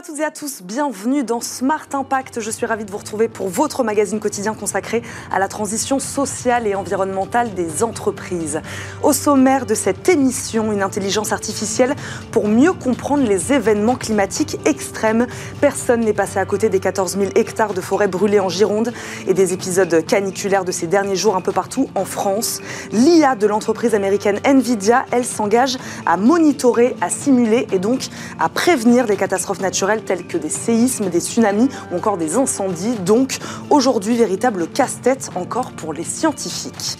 à 0.00 0.02
toutes 0.02 0.20
et 0.20 0.24
à 0.24 0.30
tous, 0.30 0.62
bienvenue 0.62 1.24
dans 1.24 1.42
Smart 1.42 1.86
Impact. 1.92 2.40
Je 2.40 2.50
suis 2.50 2.64
ravie 2.64 2.86
de 2.86 2.90
vous 2.90 2.96
retrouver 2.96 3.28
pour 3.28 3.50
votre 3.50 3.84
magazine 3.84 4.18
quotidien 4.18 4.54
consacré 4.54 5.02
à 5.30 5.38
la 5.38 5.46
transition 5.46 5.98
sociale 5.98 6.66
et 6.66 6.74
environnementale 6.74 7.52
des 7.52 7.82
entreprises. 7.82 8.62
Au 9.02 9.12
sommaire 9.12 9.66
de 9.66 9.74
cette 9.74 10.08
émission, 10.08 10.72
une 10.72 10.82
intelligence 10.82 11.32
artificielle 11.32 11.94
pour 12.32 12.48
mieux 12.48 12.72
comprendre 12.72 13.28
les 13.28 13.52
événements 13.52 13.94
climatiques 13.94 14.56
extrêmes. 14.64 15.26
Personne 15.60 16.00
n'est 16.00 16.14
passé 16.14 16.38
à 16.38 16.46
côté 16.46 16.70
des 16.70 16.80
14 16.80 17.18
000 17.18 17.32
hectares 17.34 17.74
de 17.74 17.82
forêt 17.82 18.08
brûlées 18.08 18.40
en 18.40 18.48
Gironde 18.48 18.94
et 19.26 19.34
des 19.34 19.52
épisodes 19.52 20.06
caniculaires 20.06 20.64
de 20.64 20.72
ces 20.72 20.86
derniers 20.86 21.16
jours 21.16 21.36
un 21.36 21.42
peu 21.42 21.52
partout 21.52 21.90
en 21.94 22.06
France. 22.06 22.62
L'IA 22.90 23.34
de 23.34 23.46
l'entreprise 23.46 23.94
américaine 23.94 24.40
Nvidia, 24.46 25.04
elle 25.10 25.26
s'engage 25.26 25.76
à 26.06 26.16
monitorer, 26.16 26.96
à 27.02 27.10
simuler 27.10 27.66
et 27.70 27.78
donc 27.78 28.08
à 28.38 28.48
prévenir 28.48 29.06
les 29.06 29.16
catastrophes 29.18 29.60
naturelles 29.60 29.89
telles 29.98 30.26
que 30.26 30.38
des 30.38 30.48
séismes, 30.48 31.10
des 31.10 31.20
tsunamis 31.20 31.68
ou 31.92 31.96
encore 31.96 32.16
des 32.16 32.36
incendies. 32.36 32.94
Donc 33.04 33.38
aujourd'hui, 33.68 34.16
véritable 34.16 34.68
casse-tête 34.68 35.30
encore 35.34 35.72
pour 35.72 35.92
les 35.92 36.04
scientifiques. 36.04 36.98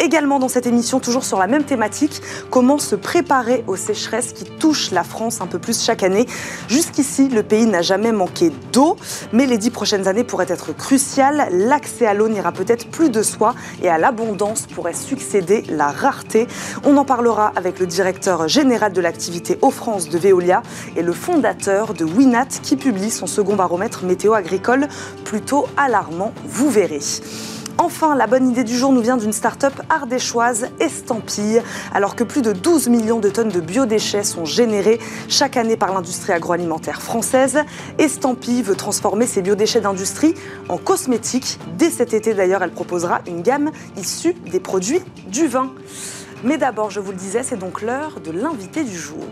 Également 0.00 0.38
dans 0.38 0.48
cette 0.48 0.66
émission, 0.66 1.00
toujours 1.00 1.24
sur 1.24 1.38
la 1.38 1.48
même 1.48 1.64
thématique, 1.64 2.22
comment 2.50 2.78
se 2.78 2.94
préparer 2.94 3.64
aux 3.66 3.74
sécheresses 3.74 4.32
qui 4.32 4.44
touchent 4.44 4.92
la 4.92 5.02
France 5.02 5.40
un 5.40 5.48
peu 5.48 5.58
plus 5.58 5.82
chaque 5.82 6.04
année. 6.04 6.26
Jusqu'ici, 6.68 7.28
le 7.28 7.42
pays 7.42 7.66
n'a 7.66 7.82
jamais 7.82 8.12
manqué 8.12 8.52
d'eau, 8.72 8.96
mais 9.32 9.46
les 9.46 9.58
dix 9.58 9.70
prochaines 9.70 10.06
années 10.06 10.22
pourraient 10.22 10.46
être 10.48 10.72
cruciales. 10.72 11.48
L'accès 11.50 12.06
à 12.06 12.14
l'eau 12.14 12.28
n'ira 12.28 12.52
peut-être 12.52 12.88
plus 12.88 13.10
de 13.10 13.22
soi 13.22 13.54
et 13.82 13.88
à 13.88 13.98
l'abondance 13.98 14.66
pourrait 14.66 14.94
succéder 14.94 15.64
la 15.68 15.88
rareté. 15.88 16.46
On 16.84 16.96
en 16.96 17.04
parlera 17.04 17.52
avec 17.56 17.80
le 17.80 17.86
directeur 17.86 18.46
général 18.46 18.92
de 18.92 19.00
l'activité 19.00 19.58
Eau 19.62 19.70
France 19.70 20.08
de 20.08 20.18
Veolia 20.18 20.62
et 20.96 21.02
le 21.02 21.12
fondateur 21.12 21.94
de 21.94 22.04
Qui 22.62 22.76
publie 22.76 23.10
son 23.10 23.26
second 23.26 23.56
baromètre 23.56 24.04
météo 24.04 24.34
agricole 24.34 24.88
plutôt 25.24 25.66
alarmant, 25.78 26.34
vous 26.44 26.68
verrez. 26.68 27.00
Enfin, 27.78 28.14
la 28.14 28.26
bonne 28.26 28.50
idée 28.50 28.64
du 28.64 28.76
jour 28.76 28.92
nous 28.92 29.00
vient 29.00 29.16
d'une 29.16 29.32
start-up 29.32 29.72
ardéchoise, 29.88 30.68
Estampille. 30.78 31.62
Alors 31.94 32.16
que 32.16 32.24
plus 32.24 32.42
de 32.42 32.52
12 32.52 32.88
millions 32.88 33.18
de 33.18 33.30
tonnes 33.30 33.48
de 33.48 33.60
biodéchets 33.60 34.24
sont 34.24 34.44
générés 34.44 35.00
chaque 35.28 35.56
année 35.56 35.78
par 35.78 35.94
l'industrie 35.94 36.32
agroalimentaire 36.32 37.00
française, 37.00 37.60
Estampille 37.96 38.62
veut 38.62 38.76
transformer 38.76 39.26
ces 39.26 39.40
biodéchets 39.40 39.80
d'industrie 39.80 40.34
en 40.68 40.76
cosmétiques. 40.76 41.58
Dès 41.78 41.88
cet 41.88 42.12
été 42.12 42.34
d'ailleurs, 42.34 42.62
elle 42.62 42.72
proposera 42.72 43.22
une 43.26 43.40
gamme 43.40 43.70
issue 43.96 44.34
des 44.34 44.60
produits 44.60 45.00
du 45.28 45.46
vin. 45.46 45.72
Mais 46.44 46.58
d'abord, 46.58 46.90
je 46.90 47.00
vous 47.00 47.12
le 47.12 47.16
disais, 47.16 47.42
c'est 47.42 47.58
donc 47.58 47.80
l'heure 47.80 48.20
de 48.20 48.32
l'invité 48.32 48.84
du 48.84 48.98
jour. 48.98 49.24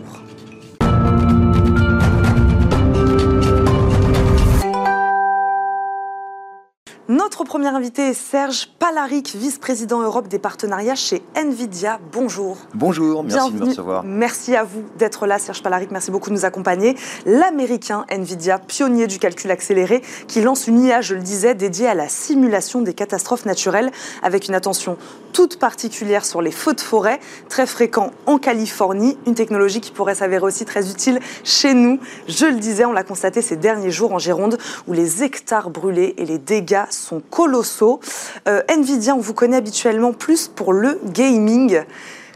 Notre 7.09 7.45
premier 7.45 7.69
invité 7.69 8.09
est 8.09 8.13
Serge 8.13 8.67
Palaric, 8.79 9.33
vice-président 9.33 10.01
Europe 10.01 10.27
des 10.27 10.39
partenariats 10.39 10.95
chez 10.95 11.21
Nvidia. 11.35 12.01
Bonjour. 12.11 12.57
Bonjour, 12.73 13.23
merci 13.23 13.37
Bienvenue. 13.37 13.59
de 13.59 13.63
me 13.63 13.69
recevoir. 13.69 14.03
Merci 14.03 14.57
à 14.57 14.65
vous 14.65 14.83
d'être 14.97 15.25
là, 15.25 15.39
Serge 15.39 15.63
Palaric. 15.63 15.89
Merci 15.89 16.11
beaucoup 16.11 16.29
de 16.29 16.35
nous 16.35 16.43
accompagner. 16.43 16.97
L'américain 17.25 18.05
Nvidia, 18.09 18.59
pionnier 18.59 19.07
du 19.07 19.19
calcul 19.19 19.49
accéléré, 19.51 20.01
qui 20.27 20.41
lance 20.41 20.67
une 20.67 20.83
IA, 20.83 20.99
je 20.99 21.15
le 21.15 21.21
disais, 21.21 21.55
dédiée 21.55 21.87
à 21.87 21.93
la 21.93 22.09
simulation 22.09 22.81
des 22.81 22.93
catastrophes 22.93 23.45
naturelles, 23.45 23.91
avec 24.21 24.49
une 24.49 24.55
attention 24.55 24.97
toute 25.31 25.59
particulière 25.59 26.25
sur 26.25 26.41
les 26.41 26.51
feux 26.51 26.73
de 26.73 26.81
forêt, 26.81 27.21
très 27.47 27.67
fréquents 27.67 28.11
en 28.25 28.37
Californie. 28.37 29.17
Une 29.25 29.35
technologie 29.35 29.79
qui 29.79 29.91
pourrait 29.91 30.15
s'avérer 30.15 30.43
aussi 30.43 30.65
très 30.65 30.89
utile 30.89 31.21
chez 31.45 31.73
nous. 31.73 31.99
Je 32.27 32.47
le 32.47 32.55
disais, 32.55 32.83
on 32.83 32.91
l'a 32.91 33.03
constaté 33.03 33.41
ces 33.41 33.55
derniers 33.55 33.91
jours 33.91 34.11
en 34.13 34.19
Gironde, 34.19 34.57
où 34.87 34.93
les 34.93 35.23
hectares 35.23 35.69
brûlés 35.69 36.15
et 36.17 36.25
les 36.25 36.37
dégâts 36.37 36.83
sont 36.97 37.21
colossaux. 37.29 37.99
Euh, 38.47 38.61
Nvidia, 38.69 39.15
on 39.15 39.19
vous 39.19 39.33
connaît 39.33 39.57
habituellement 39.57 40.13
plus 40.13 40.47
pour 40.47 40.73
le 40.73 40.99
gaming. 41.05 41.81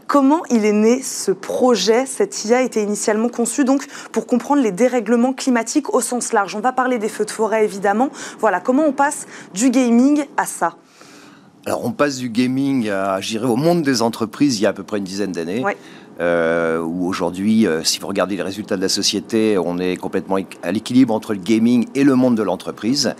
Comment 0.06 0.42
il 0.50 0.64
est 0.64 0.72
né 0.72 1.00
ce 1.00 1.30
projet? 1.30 2.04
Cette 2.06 2.44
IA 2.44 2.62
était 2.62 2.82
initialement 2.82 3.28
conçue 3.28 3.64
donc 3.64 3.86
pour 4.12 4.26
comprendre 4.26 4.62
les 4.62 4.72
dérèglements 4.72 5.32
climatiques 5.32 5.94
au 5.94 6.00
sens 6.00 6.32
large. 6.32 6.54
On 6.54 6.60
va 6.60 6.72
parler 6.72 6.98
des 6.98 7.08
feux 7.08 7.24
de 7.24 7.30
forêt 7.30 7.64
évidemment. 7.64 8.10
Voilà, 8.38 8.60
comment 8.60 8.84
on 8.84 8.92
passe 8.92 9.26
du 9.54 9.70
gaming 9.70 10.24
à 10.36 10.44
ça? 10.44 10.76
Alors, 11.64 11.84
on 11.84 11.92
passe 11.92 12.16
du 12.16 12.28
gaming 12.28 12.90
à, 12.90 13.20
au 13.44 13.56
monde 13.56 13.82
des 13.82 14.02
entreprises 14.02 14.58
il 14.58 14.64
y 14.64 14.66
a 14.66 14.70
à 14.70 14.72
peu 14.72 14.82
près 14.82 14.98
une 14.98 15.04
dizaine 15.04 15.32
d'années. 15.32 15.62
Ouais. 15.62 15.76
Euh, 16.20 16.78
où 16.80 17.08
aujourd'hui, 17.08 17.66
euh, 17.66 17.82
si 17.82 17.98
vous 17.98 18.06
regardez 18.06 18.36
les 18.36 18.42
résultats 18.42 18.76
de 18.76 18.82
la 18.82 18.90
société, 18.90 19.56
on 19.56 19.78
est 19.78 19.96
complètement 19.96 20.36
à 20.62 20.72
l'équilibre 20.72 21.14
entre 21.14 21.32
le 21.32 21.40
gaming 21.40 21.86
et 21.94 22.04
le 22.04 22.14
monde 22.16 22.36
de 22.36 22.42
l'entreprise. 22.42 23.14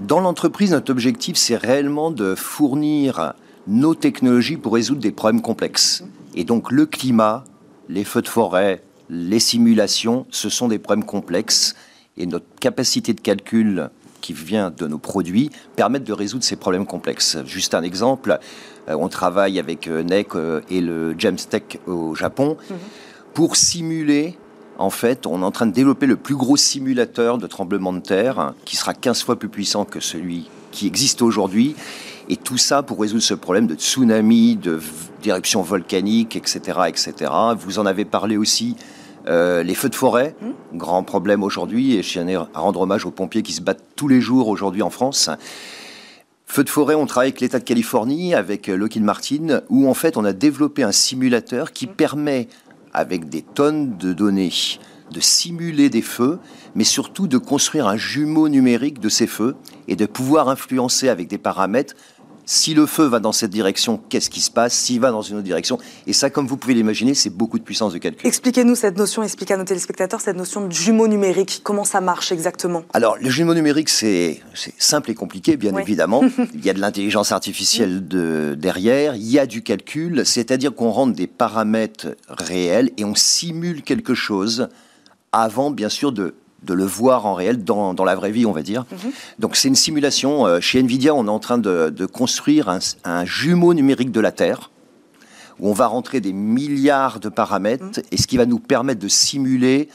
Dans 0.00 0.20
l'entreprise, 0.20 0.72
notre 0.72 0.90
objectif, 0.90 1.36
c'est 1.36 1.56
réellement 1.56 2.10
de 2.10 2.34
fournir 2.34 3.34
nos 3.66 3.94
technologies 3.94 4.56
pour 4.56 4.74
résoudre 4.74 5.00
des 5.00 5.12
problèmes 5.12 5.40
complexes. 5.40 6.04
Et 6.34 6.44
donc, 6.44 6.72
le 6.72 6.84
climat, 6.84 7.44
les 7.88 8.04
feux 8.04 8.22
de 8.22 8.28
forêt, 8.28 8.82
les 9.08 9.38
simulations, 9.38 10.26
ce 10.30 10.48
sont 10.48 10.68
des 10.68 10.78
problèmes 10.78 11.06
complexes. 11.06 11.76
Et 12.16 12.26
notre 12.26 12.46
capacité 12.60 13.14
de 13.14 13.20
calcul 13.20 13.88
qui 14.20 14.32
vient 14.32 14.70
de 14.70 14.86
nos 14.86 14.98
produits 14.98 15.50
permettent 15.76 16.04
de 16.04 16.12
résoudre 16.12 16.44
ces 16.44 16.56
problèmes 16.56 16.86
complexes. 16.86 17.38
Juste 17.46 17.74
un 17.74 17.82
exemple, 17.82 18.38
euh, 18.88 18.96
on 18.98 19.08
travaille 19.08 19.58
avec 19.58 19.86
euh, 19.86 20.02
NEC 20.02 20.34
euh, 20.34 20.60
et 20.70 20.80
le 20.80 21.14
James 21.18 21.36
Tech 21.36 21.78
au 21.86 22.14
Japon 22.14 22.56
pour 23.32 23.56
simuler 23.56 24.38
en 24.78 24.90
fait, 24.90 25.26
on 25.26 25.42
est 25.42 25.44
en 25.44 25.50
train 25.50 25.66
de 25.66 25.72
développer 25.72 26.06
le 26.06 26.16
plus 26.16 26.34
gros 26.34 26.56
simulateur 26.56 27.38
de 27.38 27.46
tremblement 27.46 27.92
de 27.92 28.00
terre, 28.00 28.54
qui 28.64 28.76
sera 28.76 28.94
15 28.94 29.22
fois 29.22 29.36
plus 29.38 29.48
puissant 29.48 29.84
que 29.84 30.00
celui 30.00 30.48
qui 30.72 30.86
existe 30.86 31.22
aujourd'hui. 31.22 31.76
Et 32.28 32.36
tout 32.36 32.58
ça 32.58 32.82
pour 32.82 33.00
résoudre 33.00 33.22
ce 33.22 33.34
problème 33.34 33.66
de 33.66 33.74
tsunami, 33.74 34.56
de 34.56 34.80
d'éruption 35.22 35.62
volcanique, 35.62 36.36
etc., 36.36 36.80
etc. 36.86 37.30
Vous 37.56 37.78
en 37.78 37.86
avez 37.86 38.04
parlé 38.04 38.36
aussi. 38.36 38.76
euh, 39.26 39.62
les 39.62 39.74
feux 39.74 39.88
de 39.88 39.94
forêt, 39.94 40.34
grand 40.74 41.02
problème 41.02 41.42
aujourd'hui, 41.42 41.96
et 41.96 42.02
je 42.02 42.10
tiens 42.10 42.46
à 42.52 42.60
rendre 42.60 42.82
hommage 42.82 43.06
aux 43.06 43.10
pompiers 43.10 43.42
qui 43.42 43.54
se 43.54 43.62
battent 43.62 43.84
tous 43.96 44.06
les 44.06 44.20
jours 44.20 44.48
aujourd'hui 44.48 44.82
en 44.82 44.90
France. 44.90 45.30
Feux 46.46 46.62
de 46.62 46.68
forêt, 46.68 46.94
on 46.94 47.06
travaille 47.06 47.30
avec 47.30 47.40
l'État 47.40 47.58
de 47.58 47.64
Californie, 47.64 48.34
avec 48.34 48.68
euh, 48.68 48.76
Lockheed 48.76 49.02
Martin, 49.02 49.62
où 49.70 49.88
en 49.88 49.94
fait 49.94 50.16
on 50.16 50.24
a 50.24 50.32
développé 50.32 50.82
un 50.82 50.92
simulateur 50.92 51.72
qui 51.72 51.86
permet, 51.86 52.48
avec 52.94 53.28
des 53.28 53.42
tonnes 53.42 53.96
de 53.98 54.12
données, 54.12 54.52
de 55.12 55.20
simuler 55.20 55.90
des 55.90 56.02
feux, 56.02 56.38
mais 56.74 56.84
surtout 56.84 57.26
de 57.26 57.38
construire 57.38 57.86
un 57.88 57.96
jumeau 57.96 58.48
numérique 58.48 59.00
de 59.00 59.08
ces 59.08 59.26
feux 59.26 59.56
et 59.88 59.96
de 59.96 60.06
pouvoir 60.06 60.48
influencer 60.48 61.08
avec 61.08 61.28
des 61.28 61.38
paramètres 61.38 61.94
si 62.46 62.74
le 62.74 62.86
feu 62.86 63.04
va 63.04 63.20
dans 63.20 63.32
cette 63.32 63.50
direction, 63.50 64.00
qu'est-ce 64.08 64.30
qui 64.30 64.40
se 64.40 64.50
passe 64.50 64.74
S'il 64.74 65.00
va 65.00 65.10
dans 65.10 65.22
une 65.22 65.36
autre 65.36 65.44
direction 65.44 65.78
Et 66.06 66.12
ça, 66.12 66.30
comme 66.30 66.46
vous 66.46 66.56
pouvez 66.56 66.74
l'imaginer, 66.74 67.14
c'est 67.14 67.30
beaucoup 67.30 67.58
de 67.58 67.64
puissance 67.64 67.92
de 67.92 67.98
calcul. 67.98 68.26
Expliquez-nous 68.26 68.74
cette 68.74 68.98
notion, 68.98 69.22
expliquez 69.22 69.54
à 69.54 69.56
nos 69.56 69.64
téléspectateurs 69.64 70.20
cette 70.20 70.36
notion 70.36 70.66
de 70.66 70.72
jumeau 70.72 71.08
numérique. 71.08 71.60
Comment 71.64 71.84
ça 71.84 72.00
marche 72.00 72.32
exactement 72.32 72.84
Alors, 72.92 73.16
le 73.18 73.30
jumeau 73.30 73.54
numérique, 73.54 73.88
c'est 73.88 74.40
simple 74.78 75.10
et 75.10 75.14
compliqué, 75.14 75.56
bien 75.56 75.72
Oui. 75.72 75.82
évidemment. 75.82 76.22
il 76.54 76.64
y 76.64 76.70
a 76.70 76.74
de 76.74 76.80
l'intelligence 76.80 77.32
artificielle 77.32 78.06
de, 78.06 78.56
derrière, 78.58 79.16
il 79.16 79.28
y 79.30 79.38
a 79.38 79.46
du 79.46 79.62
calcul, 79.62 80.24
c'est-à-dire 80.26 80.74
qu'on 80.74 80.90
rentre 80.90 81.14
des 81.14 81.26
paramètres 81.26 82.16
réels 82.28 82.90
et 82.96 83.04
on 83.04 83.14
simule 83.14 83.82
quelque 83.82 84.14
chose 84.14 84.68
avant, 85.32 85.70
bien 85.70 85.88
sûr, 85.88 86.12
de, 86.12 86.34
de 86.64 86.74
le 86.74 86.84
voir 86.84 87.26
en 87.26 87.34
réel, 87.34 87.62
dans, 87.64 87.94
dans 87.94 88.04
la 88.04 88.14
vraie 88.14 88.30
vie, 88.30 88.46
on 88.46 88.52
va 88.52 88.62
dire. 88.62 88.84
Donc, 89.38 89.56
c'est 89.56 89.68
une 89.68 89.74
simulation. 89.74 90.46
Euh, 90.46 90.60
Chez 90.60 90.82
NVIDIA, 90.82 91.14
on 91.14 91.26
est 91.26 91.30
en 91.30 91.38
train 91.38 91.58
de, 91.58 91.90
de 91.90 92.06
construire 92.06 92.68
un, 92.68 92.78
un 93.04 93.24
jumeau 93.24 93.74
numérique 93.74 94.10
de 94.10 94.20
la 94.20 94.32
Terre 94.32 94.70
où 95.60 95.68
on 95.68 95.72
va 95.72 95.86
rentrer 95.86 96.20
des 96.20 96.32
milliards 96.32 97.20
de 97.20 97.28
paramètres 97.28 98.00
et 98.10 98.16
ce 98.16 98.26
qui 98.26 98.36
va 98.36 98.46
nous 98.46 98.58
permettre 98.58 99.00
de 99.00 99.08
simuler 99.08 99.88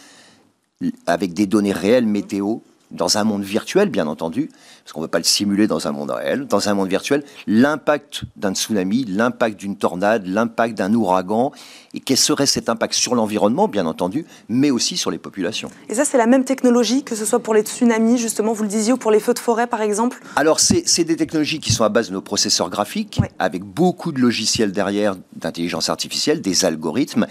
avec 1.06 1.34
des 1.34 1.46
données 1.46 1.74
réelles 1.74 2.06
météo 2.06 2.60
dans 2.92 3.18
un 3.18 3.24
monde 3.24 3.44
virtuel, 3.44 3.90
bien 3.90 4.08
entendu, 4.08 4.50
parce 4.84 4.94
qu'on 4.94 5.02
ne 5.02 5.06
veut 5.06 5.10
pas 5.12 5.20
le 5.20 5.24
simuler 5.24 5.68
dans 5.68 5.88
un 5.88 5.92
monde 5.92 6.10
réel, 6.12 6.48
dans 6.48 6.70
un 6.70 6.74
monde 6.74 6.90
virtuel, 6.90 7.24
l'impact 7.46 8.24
d'un 8.36 8.54
tsunami, 8.54 9.06
l'impact 9.06 9.60
d'une 9.60 9.76
tornade, 9.76 10.26
l'impact 10.26 10.76
d'un 10.78 10.94
ouragan, 10.94 11.52
et 11.94 12.00
quel 12.00 12.18
serait 12.18 12.46
cet 12.46 12.70
impact 12.70 12.94
sur 12.94 13.16
l'environnement, 13.16 13.68
bien 13.68 13.86
entendu, 13.86 14.26
mais 14.48 14.72
aussi 14.72 14.98
sur 14.98 15.12
les 15.12 15.18
populations. 15.20 15.70
Et 15.90 15.96
ça, 15.96 16.06
c'est 16.06 16.18
la 16.18 16.28
même 16.28 16.46
technologie, 16.46 17.04
que 17.04 17.16
ce 17.16 17.26
soit 17.26 17.40
pour 17.40 17.54
les 17.54 17.62
tsunamis, 17.62 18.18
justement, 18.18 18.54
vous 18.54 18.64
le 18.64 18.70
disiez, 18.70 18.94
ou 18.94 18.98
pour 18.98 19.12
les 19.12 19.20
feux 19.20 19.34
de 19.34 19.40
forêt, 19.40 19.68
par 19.68 19.82
exemple 19.82 20.20
Alors, 20.36 20.60
c'est 20.60 20.84
c'est 20.88 21.04
des 21.04 21.16
technologies 21.16 21.60
qui 21.60 21.72
sont 21.72 21.84
à 21.84 21.90
base 21.90 22.10
de 22.10 22.14
nos 22.14 22.22
processeurs 22.22 22.70
graphiques, 22.70 23.20
Ouais. 23.22 23.30
avec 23.40 23.64
beaucoup 23.64 24.12
de 24.12 24.20
logiciels 24.20 24.72
derrière, 24.72 25.16
d'intelligence 25.36 25.90
artificielle, 25.90 26.42
des 26.42 26.66
algorithmes. 26.66 27.28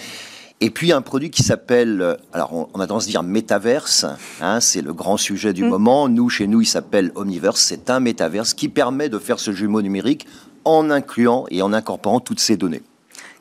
Et 0.60 0.70
puis 0.70 0.92
un 0.92 1.02
produit 1.02 1.30
qui 1.30 1.44
s'appelle, 1.44 2.02
euh, 2.02 2.16
alors 2.32 2.52
on, 2.52 2.68
on 2.74 2.80
a 2.80 2.86
tendance 2.86 3.04
à 3.04 3.10
dire 3.10 3.22
métaverse, 3.22 4.04
hein, 4.40 4.60
c'est 4.60 4.82
le 4.82 4.92
grand 4.92 5.16
sujet 5.16 5.52
du 5.52 5.62
moment. 5.64 6.08
Nous, 6.08 6.28
chez 6.28 6.48
nous, 6.48 6.62
il 6.62 6.66
s'appelle 6.66 7.12
Omniverse. 7.14 7.60
C'est 7.60 7.90
un 7.90 8.00
métaverse 8.00 8.54
qui 8.54 8.68
permet 8.68 9.08
de 9.08 9.18
faire 9.18 9.38
ce 9.38 9.52
jumeau 9.52 9.82
numérique 9.82 10.26
en 10.64 10.90
incluant 10.90 11.46
et 11.50 11.62
en 11.62 11.72
incorporant 11.72 12.18
toutes 12.20 12.40
ces 12.40 12.56
données. 12.56 12.82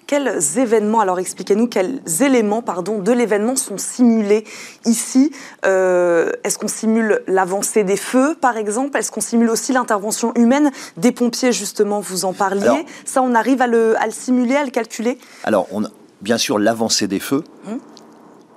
quels 0.06 0.58
événements, 0.58 1.02
alors 1.02 1.19
expliquez-nous 1.19 1.68
quels 1.68 2.00
éléments 2.22 2.62
pardon, 2.62 3.00
de 3.00 3.12
l'événement 3.12 3.56
sont 3.58 3.78
simulés 3.78 4.46
ici? 4.86 5.31
Euh, 5.66 6.31
Est-ce 6.46 6.58
qu'on 6.58 6.69
simule 6.69 7.22
l'avancée 7.28 7.84
des 7.84 7.98
feux, 7.98 8.36
par 8.40 8.56
exemple? 8.58 8.98
Est-ce 8.98 9.12
qu'on 9.12 9.22
simule 9.22 9.50
aussi 9.50 9.74
l'intervention 9.74 10.34
humaine? 10.36 10.72
Des 10.96 11.12
pompiers, 11.12 11.52
justement, 11.52 12.00
vous 12.00 12.24
en 12.24 12.34
parliez 12.34 12.86
Ça, 13.06 13.22
on 13.22 13.36
arrive 13.36 13.62
à 13.62 13.68
le, 13.68 13.96
simuler, 14.12 14.56
à 14.56 14.64
le 14.64 14.72
calculer? 14.72 15.18
Alors, 15.44 15.68
on 15.72 15.84
bien 16.22 16.38
sûr 16.38 16.60
l'avancée 16.60 17.08
des 17.08 17.19
feux. 17.19 17.44
Hum. 17.68 17.80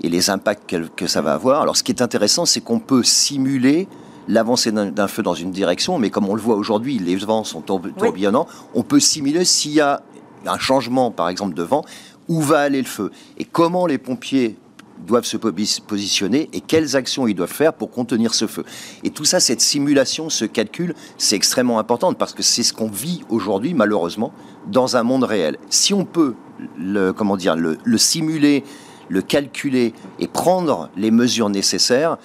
Et 0.02 0.08
les 0.08 0.30
impacts 0.30 0.74
que, 0.96 1.06
ça 1.06 1.20
va 1.20 1.34
avoir. 1.34 1.60
Alors, 1.60 1.76
ce 1.76 1.82
qui 1.82 1.92
est 1.92 2.00
intéressant, 2.00 2.46
c'est 2.46 2.62
qu'on 2.62 2.78
peut 2.78 3.02
simuler 3.02 3.86
l'avancée 4.28 4.72
d'un 4.72 5.08
feu 5.08 5.22
dans 5.22 5.34
une 5.34 5.50
direction, 5.50 5.98
mais 5.98 6.08
comme 6.08 6.26
on 6.26 6.34
le 6.34 6.40
voit 6.40 6.54
aujourd'hui, 6.54 6.98
les 6.98 7.16
vents 7.16 7.44
sont 7.44 7.60
tourbillonnants, 7.60 8.46
on 8.74 8.82
peut 8.82 9.00
simuler 9.00 9.44
s'il 9.44 9.72
y 9.72 9.80
a 9.80 10.02
un 10.46 10.58
changement, 10.58 11.10
par 11.10 11.28
exemple, 11.28 11.52
de 11.52 11.62
vent, 11.62 11.84
où 12.28 12.40
va 12.40 12.60
aller 12.60 12.80
le 12.80 12.86
feu 12.86 13.10
et 13.36 13.44
comment 13.44 13.86
les 13.86 13.98
pompiers 13.98 14.56
doivent 15.06 15.24
se 15.24 15.36
positionner 15.36 16.48
et 16.52 16.60
quelles 16.60 16.96
actions 16.96 17.26
ils 17.26 17.34
doivent 17.34 17.52
faire 17.52 17.72
pour 17.72 17.90
contenir 17.90 18.34
ce 18.34 18.46
feu. 18.46 18.64
Et 19.04 19.10
tout 19.10 19.24
ça, 19.24 19.40
cette 19.40 19.60
simulation, 19.60 20.30
ce 20.30 20.44
calcul, 20.44 20.94
c'est 21.18 21.36
extrêmement 21.36 21.78
important 21.78 22.12
parce 22.12 22.32
que 22.32 22.42
c'est 22.42 22.62
ce 22.62 22.72
qu'on 22.72 22.88
vit 22.88 23.22
aujourd'hui, 23.28 23.74
malheureusement, 23.74 24.32
dans 24.66 24.96
un 24.96 25.02
monde 25.02 25.24
réel. 25.24 25.58
Si 25.68 25.94
on 25.94 26.04
peut 26.04 26.34
le, 26.78 27.12
comment 27.12 27.36
dire, 27.36 27.56
le, 27.56 27.78
le 27.82 27.98
simuler, 27.98 28.64
le 29.08 29.22
calculer 29.22 29.92
et 30.18 30.28
prendre 30.28 30.90
les 30.96 31.10
mesures 31.10 31.50
nécessaires, 31.50 32.16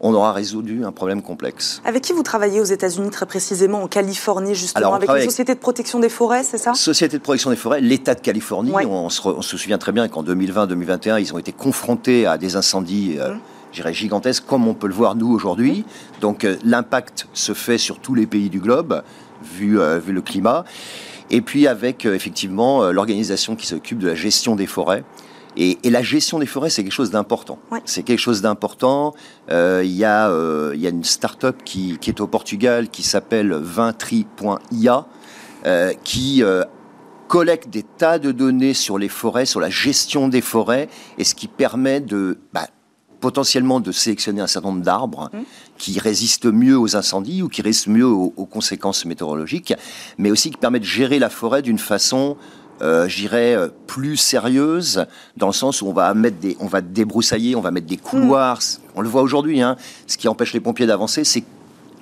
on 0.00 0.14
aura 0.14 0.32
résolu 0.32 0.84
un 0.84 0.92
problème 0.92 1.22
complexe. 1.22 1.82
Avec 1.84 2.02
qui 2.02 2.12
vous 2.12 2.22
travaillez 2.22 2.60
aux 2.60 2.64
États-Unis 2.64 3.10
très 3.10 3.26
précisément, 3.26 3.82
en 3.82 3.88
Californie 3.88 4.54
justement, 4.54 4.94
avec 4.94 5.10
une 5.10 5.22
société 5.22 5.54
de 5.54 5.58
protection 5.58 5.98
des 5.98 6.08
forêts, 6.08 6.44
c'est 6.44 6.58
ça? 6.58 6.74
Société 6.74 7.18
de 7.18 7.22
protection 7.22 7.50
des 7.50 7.56
forêts, 7.56 7.80
l'État 7.80 8.14
de 8.14 8.20
Californie. 8.20 8.72
On, 8.72 9.08
se, 9.10 9.56
souvient 9.56 9.78
très 9.78 9.92
bien 9.92 10.08
qu'en 10.08 10.22
2020-2021, 10.22 11.20
ils 11.20 11.34
ont 11.34 11.38
été 11.38 11.52
confrontés 11.52 12.26
à 12.26 12.38
des 12.38 12.56
incendies. 12.56 13.16
Euh, 13.18 13.34
mmh. 13.34 13.92
gigantesques, 13.92 14.44
comme 14.46 14.68
on 14.68 14.74
peut 14.74 14.86
le 14.86 14.94
voir 14.94 15.16
nous 15.16 15.32
aujourd'hui. 15.32 15.80
Mmh. 15.80 16.20
Donc 16.20 16.44
euh, 16.44 16.56
l'impact 16.64 17.26
se 17.32 17.52
fait 17.52 17.78
sur 17.78 17.98
tous 17.98 18.14
les 18.14 18.26
pays 18.26 18.50
du 18.50 18.60
globe, 18.60 19.02
vu, 19.42 19.80
euh, 19.80 19.98
vu 19.98 20.12
le 20.12 20.22
climat. 20.22 20.64
Et 21.30 21.40
puis 21.42 21.66
avec 21.66 22.06
effectivement 22.06 22.90
l'organisation 22.90 23.54
qui 23.54 23.66
s'occupe 23.66 23.98
de 23.98 24.08
la 24.08 24.14
gestion 24.14 24.56
des 24.56 24.64
forêts, 24.64 25.04
et, 25.58 25.90
la 25.90 26.02
gestion 26.02 26.38
des 26.38 26.46
forêts, 26.46 26.70
c'est 26.70 26.84
quelque 26.84 26.92
chose 26.92 27.10
d'important. 27.10 27.58
C'est 27.84 28.04
quelque 28.04 28.20
chose 28.20 28.42
d'important. 28.42 29.12
Euh, 29.50 29.82
il 29.84 29.90
y, 29.90 30.04
euh, 30.04 30.72
y, 30.76 30.86
a 30.86 30.90
une 30.90 31.02
start-up 31.02 31.56
qui, 31.64 31.98
qui, 31.98 32.10
est 32.10 32.20
au 32.20 32.28
Portugal 32.28 32.88
qui 32.88 33.02
s'appelle 33.02 33.52
Vintri.ia, 33.52 35.06
euh, 35.66 35.92
qui 36.04 36.44
euh, 36.44 36.62
collecte 37.26 37.70
des 37.70 37.82
tas 37.82 38.20
de 38.20 38.30
données 38.30 38.72
sur 38.72 38.98
les 38.98 39.08
forêts, 39.08 39.46
sur 39.46 39.58
la 39.58 39.68
gestion 39.68 40.28
des 40.28 40.42
forêts, 40.42 40.88
et 41.18 41.24
ce 41.24 41.34
qui 41.34 41.48
permet 41.48 42.00
de 42.00 42.38
bah, 42.52 42.68
potentiellement 43.20 43.80
de 43.80 43.90
sélectionner 43.90 44.40
un 44.40 44.46
certain 44.46 44.68
nombre 44.68 44.84
d'arbres 44.84 45.28
mmh. 45.32 45.38
qui 45.76 45.98
résistent 45.98 46.46
mieux 46.46 46.78
aux 46.78 46.94
incendies 46.94 47.42
ou 47.42 47.48
qui 47.48 47.62
résistent 47.62 47.88
mieux 47.88 48.06
aux, 48.06 48.32
aux, 48.36 48.46
conséquences 48.46 49.04
météorologiques, 49.04 49.74
mais 50.18 50.30
aussi 50.30 50.52
qui 50.52 50.56
permet 50.56 50.78
de 50.78 50.84
gérer 50.84 51.18
la 51.18 51.30
forêt 51.30 51.62
d'une 51.62 51.80
façon 51.80 52.36
euh, 52.80 53.08
j'irais 53.08 53.54
euh, 53.54 53.68
plus 53.86 54.16
sérieuse 54.16 55.06
dans 55.36 55.48
le 55.48 55.52
sens 55.52 55.82
où 55.82 55.86
on 55.86 55.92
va 55.92 56.12
mettre 56.14 56.38
des, 56.38 56.56
on 56.60 56.66
va 56.66 56.80
débroussailler, 56.80 57.56
on 57.56 57.60
va 57.60 57.70
mettre 57.70 57.86
des 57.86 57.96
couloirs. 57.96 58.58
Mm. 58.58 58.90
On 58.96 59.00
le 59.00 59.08
voit 59.08 59.22
aujourd'hui. 59.22 59.60
Hein. 59.60 59.76
Ce 60.06 60.16
qui 60.16 60.28
empêche 60.28 60.52
les 60.52 60.60
pompiers 60.60 60.86
d'avancer, 60.86 61.24
c'est 61.24 61.40
que 61.40 61.46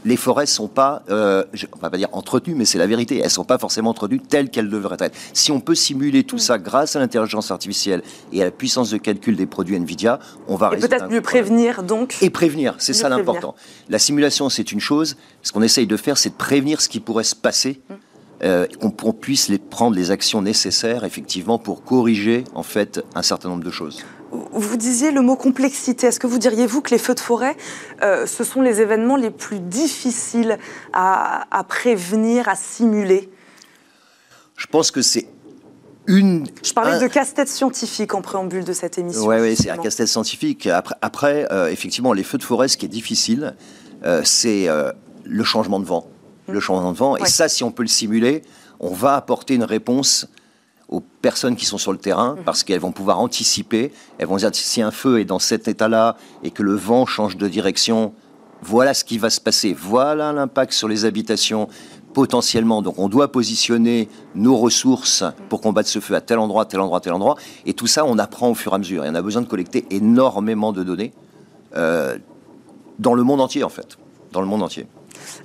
les 0.05 0.17
forêts 0.17 0.47
sont 0.47 0.69
pas, 0.69 1.03
euh, 1.11 1.45
on 1.75 1.79
va 1.79 1.91
pas 1.91 1.97
dire 1.97 2.09
entretenues, 2.13 2.55
mais 2.55 2.65
c'est 2.65 2.79
la 2.79 2.87
vérité. 2.87 3.19
Elles 3.19 3.31
sont 3.31 3.45
pas 3.45 3.59
forcément 3.59 3.91
entretenues 3.91 4.21
telles 4.21 4.51
qu'elles 4.51 4.71
devraient 4.71 4.99
être. 5.01 5.17
Si 5.33 5.51
on 5.51 5.61
peut 5.61 5.75
simuler 5.75 6.23
tout 6.25 6.37
mm. 6.37 6.41
ça 6.41 6.59
grâce 6.59 6.95
à 6.95 7.01
l'intelligence 7.01 7.51
artificielle 7.51 8.03
et 8.33 8.43
à 8.43 8.45
la 8.45 8.51
puissance 8.51 8.91
de 8.91 8.99
calcul 8.99 9.35
des 9.35 9.47
produits 9.47 9.77
Nvidia, 9.77 10.21
on 10.47 10.57
va 10.57 10.71
et 10.75 10.79
peut-être 10.79 11.09
mieux 11.09 11.23
prévenir 11.23 11.83
donc. 11.83 12.17
Et 12.23 12.31
prévenir, 12.31 12.77
c'est 12.79 12.93
ça 12.93 13.09
l'important. 13.09 13.55
La 13.89 13.99
simulation, 13.99 14.49
c'est 14.49 14.73
une 14.73 14.81
chose. 14.81 15.17
Ce 15.43 15.53
qu'on 15.53 15.63
essaye 15.63 15.87
de 15.87 15.97
faire, 15.97 16.19
c'est 16.19 16.31
de 16.31 16.35
prévenir 16.35 16.81
ce 16.81 16.89
qui 16.89 17.01
pourrait 17.01 17.25
se 17.25 17.35
passer. 17.35 17.81
Mm 17.89 17.95
euh, 18.43 18.67
qu'on 18.81 19.13
puisse 19.13 19.49
les, 19.49 19.59
prendre 19.59 19.97
les 19.97 20.11
actions 20.11 20.43
nécessaires 20.43 21.05
effectivement 21.05 21.59
pour 21.59 21.85
corriger 21.85 22.45
en 22.55 22.63
fait 22.63 23.03
un 23.15 23.23
certain 23.23 23.49
nombre 23.49 23.65
de 23.65 23.71
choses. 23.71 24.05
Vous 24.31 24.77
disiez 24.77 25.11
le 25.11 25.23
mot 25.23 25.37
complexité. 25.37 26.09
Est-ce 26.09 26.21
que 26.21 26.27
vous 26.27 26.39
diriez-vous 26.39 26.83
que 26.83 26.91
les 26.91 26.99
feux 26.99 27.15
de 27.15 27.21
forêt, 27.21 27.57
euh, 28.03 28.27
ce 28.27 28.45
sont 28.45 28.61
les 28.61 28.83
événements 28.83 29.17
les 29.17 29.31
plus 29.31 29.59
difficiles 29.61 30.59
à, 30.93 31.65
prévenir, 31.67 32.47
à 32.49 32.57
simuler? 32.57 33.31
Je 34.57 34.67
pense 34.67 34.91
que 34.91 35.01
c'est 35.01 35.29
une... 36.07 36.47
Je 36.63 36.75
parlais 36.75 36.99
de 36.99 37.07
casse-tête 37.07 37.49
scientifique 37.49 38.15
en 38.15 38.21
préambule 38.21 38.65
de 38.65 38.75
cette 38.75 38.99
émission. 38.99 39.25
Oui, 39.27 39.37
ouais, 39.37 39.57
c'est 39.57 39.71
un 39.71 39.79
casse-tête 39.79 40.09
scientifique. 40.09 40.67
Après, 40.67 40.97
après 41.01 41.49
euh, 41.53 41.71
effectivement, 41.71 42.13
les 42.13 42.23
feux 42.23 42.39
de 42.39 42.45
forêt, 42.45 42.69
ce 42.69 42.77
qui 42.77 42.85
est 42.85 42.91
difficile, 42.91 43.55
euh, 44.05 44.21
c'est 44.25 44.69
le 45.25 45.45
changement 45.45 45.81
de 45.81 45.87
vent 45.87 46.07
le 46.49 46.61
changement 46.61 46.93
de 46.93 46.97
vent. 46.97 47.17
Et 47.17 47.27
ça, 47.27 47.49
si 47.49 47.65
on 47.65 47.71
peut 47.71 47.83
le 47.83 47.89
simuler, 47.89 48.43
on 48.81 48.93
va 48.93 49.15
apporter 49.15 49.55
une 49.55 49.65
réponse 49.65 50.27
aux 50.89 51.01
personnes 51.01 51.57
qui 51.57 51.67
sont 51.67 51.79
sur 51.79 51.93
le 51.93 51.99
terrain 51.99 52.37
mhm. 52.37 52.45
parce 52.45 52.63
qu'elles 52.63 52.81
vont 52.81 52.93
pouvoir 52.93 53.19
anticiper. 53.19 53.93
Elles 54.19 54.29
vont 54.29 54.37
dire 54.37 54.51
si 54.53 54.83
un 54.83 54.91
feu 54.91 55.21
est 55.21 55.25
dans 55.25 55.39
cet 55.39 55.69
état-là 55.69 56.17
et 56.43 56.51
que 56.51 56.63
le 56.63 56.75
vent 56.75 57.07
change 57.07 57.37
de 57.37 57.49
direction, 57.49 58.13
voilà 58.63 58.95
ce 58.95 59.05
qui 59.05 59.19
va 59.19 59.31
se 59.31 59.41
passer. 59.41 59.75
Voilà 59.79 60.33
l'impact 60.33 60.73
sur 60.73 60.89
les 60.89 61.05
habitations 61.05 61.69
potentiellement. 62.15 62.83
Donc 62.83 62.99
on 62.99 63.09
doit 63.09 63.31
positionner 63.31 64.09
nos 64.35 64.57
ressources 64.57 65.25
pour 65.49 65.61
combattre 65.61 65.89
ce 65.89 65.99
feu 65.99 66.15
à 66.15 66.21
tel 66.21 66.39
endroit, 66.39 66.65
tel 66.65 66.81
endroit, 66.81 67.01
tel 67.01 67.13
endroit. 67.13 67.37
Et 67.67 67.75
tout 67.75 67.87
ça, 67.87 68.05
on 68.07 68.19
apprend 68.19 68.49
au 68.49 68.55
fur 68.55 68.73
et 68.73 68.77
à 68.77 68.79
mesure. 68.79 69.05
Et 69.05 69.11
on 69.11 69.15
a 69.15 69.23
besoin 69.23 69.43
de 69.43 69.49
collecter 69.49 69.85
énormément 69.91 70.73
de 70.73 70.83
données 70.83 71.13
euh, 71.77 72.17
dans 72.99 73.15
le 73.15 73.23
monde 73.23 73.41
entier, 73.41 73.65
en 73.65 73.69
fait. 73.69 73.99
Dans 74.33 74.41
le 74.41 74.47
monde 74.47 74.63
entier. 74.63 74.87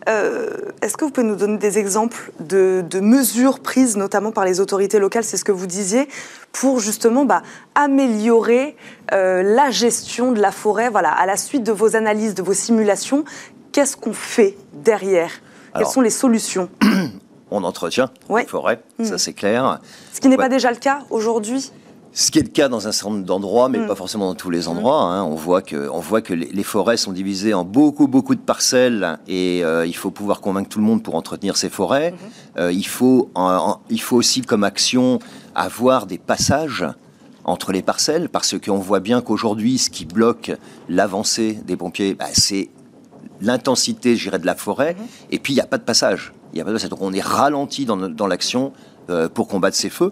Euh, 0.10 0.50
est-ce 0.82 0.98
que 0.98 1.06
vous 1.06 1.12
pouvez 1.12 1.28
nous 1.28 1.36
donner 1.36 1.58
des 1.58 1.80
exemples 1.80 2.32
de, 2.40 2.84
mesures 3.00 3.60
prises, 3.60 3.98
notamment 3.98 4.32
par 4.32 4.46
les 4.46 4.60
autorités 4.60 5.00
locales, 5.00 5.24
c'est 5.24 5.38
ce 5.38 5.46
que 5.46 5.52
vous 5.52 5.68
disiez, 5.68 6.08
pour 6.52 6.80
justement 6.80 7.26
bah, 7.26 7.44
améliorer 7.76 8.76
euh, 9.12 9.44
la 9.44 9.72
gestion 9.72 10.32
de 10.32 10.40
la 10.40 10.52
forêt 10.52 10.90
voilà, 10.90 11.10
À 11.10 11.26
la 11.26 11.38
suite 11.38 11.64
de 11.64 11.72
vos 11.72 11.96
analyses, 11.96 12.36
de 12.36 12.44
vos 12.44 12.54
simulations, 12.54 13.24
qu'est-ce 13.72 13.98
qu'on 13.98 14.14
fait 14.14 14.58
derrière? 14.74 15.32
Quelles 15.76 15.88
sont 15.88 16.02
les 16.02 16.10
solutions? 16.10 16.70
On 17.52 17.64
entretient 17.64 18.12
la 18.30 18.46
forêt, 18.46 18.82
ça 19.04 19.16
hmm. 19.16 19.18
c'est 19.18 19.34
clair. 19.34 19.80
Ce 20.14 20.22
qui 20.22 20.30
n'est 20.30 20.38
pas 20.38 20.50
déjà 20.50 20.72
le 20.72 20.78
cas 20.78 21.00
aujourd'hui? 21.10 21.72
Ce 22.14 22.30
qui 22.30 22.40
est 22.40 22.44
le 22.44 22.50
cas 22.50 22.68
dans 22.68 22.88
un 22.88 22.92
certain 22.92 23.16
nombre 23.16 23.26
d'endroits, 23.26 23.70
mais 23.70 23.80
mm. 23.80 23.88
pas 23.88 23.96
forcément 23.96 24.28
dans 24.28 24.36
tous 24.36 24.50
les 24.50 24.68
endroits. 24.68 25.02
Hein. 25.02 25.24
On 25.24 25.36
voit 25.36 25.62
que, 25.62 25.90
on 25.90 26.00
voit 26.00 26.22
que 26.22 26.34
les, 26.34 26.64
forêts 26.64 26.98
sont 26.98 27.14
divisées 27.14 27.54
en 27.54 27.64
beaucoup, 27.64 28.08
beaucoup 28.08 28.36
de 28.36 28.42
parcelles, 28.42 29.18
et 29.28 29.64
euh, 29.64 29.86
il 29.86 29.96
faut 29.96 30.12
pouvoir 30.12 30.42
convaincre 30.42 30.70
tout 30.70 30.80
le 30.80 30.86
monde 30.86 31.04
pour 31.04 31.16
entretenir 31.16 31.56
ces 31.56 31.70
forêts. 31.70 32.12
Mm-hmm. 32.12 32.60
Euh, 32.60 32.72
il 32.72 32.86
faut, 32.86 33.30
il 33.90 34.02
faut 34.02 34.18
aussi 34.18 34.42
comme 34.42 34.64
action 34.64 35.20
avoir 35.56 36.06
des 36.06 36.18
passages 36.18 36.86
entre 37.44 37.72
les 37.72 37.82
parcelles, 37.82 38.30
parce 38.30 38.60
qu'on 38.60 38.78
voit 38.78 39.00
bien 39.00 39.22
qu'aujourd'hui, 39.22 39.78
ce 39.78 39.90
qui 39.90 40.06
bloque 40.06 40.52
l'avancée 40.90 41.60
des 41.66 41.78
pompiers, 41.78 42.14
bah, 42.14 42.26
c'est 42.34 42.70
l'intensité, 43.40 44.16
j'irais, 44.16 44.38
de 44.38 44.46
la 44.46 44.56
forêt, 44.56 44.94
mm-hmm. 44.94 45.32
et 45.32 45.40
puis 45.40 45.54
il 45.54 45.56
n'y 45.56 45.62
a 45.62 45.68
pas 45.68 45.78
de 45.78 45.84
passage. 45.84 46.34
Il 46.54 46.58
y 46.58 46.62
a 46.62 46.66
pas 46.66 46.72
de 46.72 46.76
passage. 46.76 46.90
Donc 46.90 47.02
on 47.02 47.14
est 47.14 47.22
ralenti 47.22 47.86
dans, 47.86 47.96
dans 47.96 48.28
l'action 48.28 48.74
euh, 49.10 49.30
pour 49.30 49.48
combattre 49.48 49.78
ces 49.78 49.90
feux. 49.90 50.12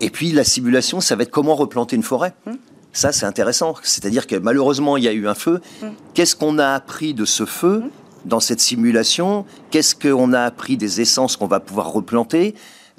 Et 0.00 0.10
puis 0.10 0.32
la 0.32 0.44
simulation, 0.44 1.00
ça 1.00 1.16
va 1.16 1.22
être 1.24 1.30
comment 1.30 1.54
replanter 1.54 1.96
une 1.96 2.02
forêt. 2.02 2.34
Hmm. 2.46 2.54
Ça, 2.92 3.12
c'est 3.12 3.26
intéressant. 3.26 3.74
C'est-à-dire 3.82 4.26
que 4.26 4.36
malheureusement, 4.36 4.96
il 4.96 5.04
y 5.04 5.08
a 5.08 5.12
eu 5.12 5.28
un 5.28 5.34
feu. 5.34 5.60
Hmm. 5.82 5.88
Qu'est-ce 6.14 6.36
qu'on 6.36 6.58
a 6.58 6.68
appris 6.68 7.14
de 7.14 7.24
ce 7.24 7.44
feu 7.44 7.80
hmm. 7.80 7.90
dans 8.24 8.40
cette 8.40 8.60
simulation? 8.60 9.44
Qu'est-ce 9.70 9.94
qu'on 9.94 10.32
a 10.32 10.42
appris 10.42 10.76
des 10.76 11.00
essences 11.00 11.36
qu'on 11.36 11.46
va 11.46 11.60
pouvoir 11.60 11.92
replanter? 11.92 12.54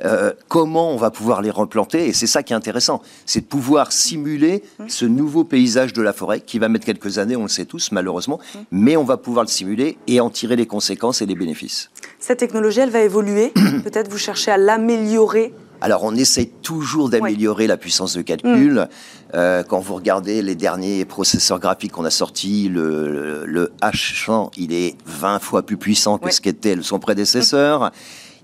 Euh, 0.06 0.32
comment 0.48 0.92
on 0.92 0.96
va 0.96 1.12
pouvoir 1.12 1.42
les 1.42 1.52
replanter? 1.52 2.08
Et 2.08 2.14
c'est 2.14 2.28
ça 2.28 2.44
qui 2.44 2.54
est 2.54 2.56
intéressant, 2.56 3.02
c'est 3.26 3.42
de 3.42 3.46
pouvoir 3.46 3.92
simuler 3.92 4.64
ce 4.88 5.06
nouveau 5.06 5.44
paysage 5.44 5.94
de 5.94 6.02
la 6.02 6.14
forêt 6.14 6.40
qui 6.40 6.60
va 6.60 6.70
mettre 6.70 6.86
quelques 6.86 7.18
années, 7.18 7.36
on 7.36 7.44
le 7.44 7.50
sait 7.50 7.66
tous 7.66 7.92
malheureusement, 7.92 8.40
mais 8.72 8.96
on 8.96 9.04
va 9.04 9.18
pouvoir 9.18 9.44
le 9.44 9.50
simuler 9.50 9.98
et 10.08 10.20
en 10.22 10.30
tirer 10.30 10.56
les 10.56 10.68
conséquences 10.68 11.22
et 11.22 11.26
les 11.26 11.36
bénéfices. 11.36 11.90
Cette 12.20 12.40
technologie, 12.40 12.80
elle 12.80 12.92
va 12.92 13.02
évoluer. 13.02 13.50
Peut-être 13.84 14.10
vous 14.10 14.18
cherchez 14.18 14.52
à 14.52 14.58
l'améliorer 14.58 15.54
alors 15.82 16.04
on 16.04 16.16
essaie 16.16 16.46
toujours 16.46 17.10
d'améliorer 17.10 17.68
la 17.68 17.78
puissance 17.78 18.16
de 18.16 18.22
calcul. 18.22 18.74
Mm. 18.74 18.88
Euh, 19.36 19.64
quand 19.64 19.80
vous 19.80 19.96
regardez 19.96 20.42
les 20.42 20.56
derniers 20.56 21.06
processeurs 21.06 21.60
graphiques 21.60 21.92
qu'on 21.92 22.06
a 22.06 22.10
sortis, 22.10 22.70
le, 22.70 23.72
H100, 23.82 24.52
il 24.58 24.74
est 24.74 24.96
20 25.06 25.40
fois 25.40 25.64
plus 25.64 25.78
puissant 25.78 26.18
que 26.18 26.32
ce 26.32 26.42
qu'était 26.42 26.76
son 26.82 27.00
prédécesseur. 27.00 27.92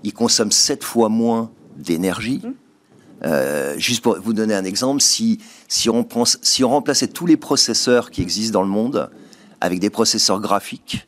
Il 0.04 0.12
consomme 0.12 0.52
7 0.52 0.84
fois 0.84 1.08
moins 1.08 1.50
d'énergie. 1.76 2.40
Mm. 2.44 2.50
Euh, 3.24 3.74
juste 3.78 4.02
pour 4.02 4.18
vous 4.20 4.34
donner 4.34 4.54
un 4.54 4.64
exemple, 4.64 5.00
si, 5.00 5.38
si, 5.68 5.88
on 5.88 6.06
si 6.42 6.64
on 6.64 6.68
remplaçait 6.68 7.08
tous 7.08 7.26
les 7.26 7.38
processeurs 7.38 8.10
qui 8.10 8.22
existent 8.22 8.60
dans 8.60 8.62
le 8.62 8.68
monde 8.68 9.10
avec 9.60 9.80
des 9.80 9.88
processeurs 9.88 10.40
graphiques, 10.40 11.06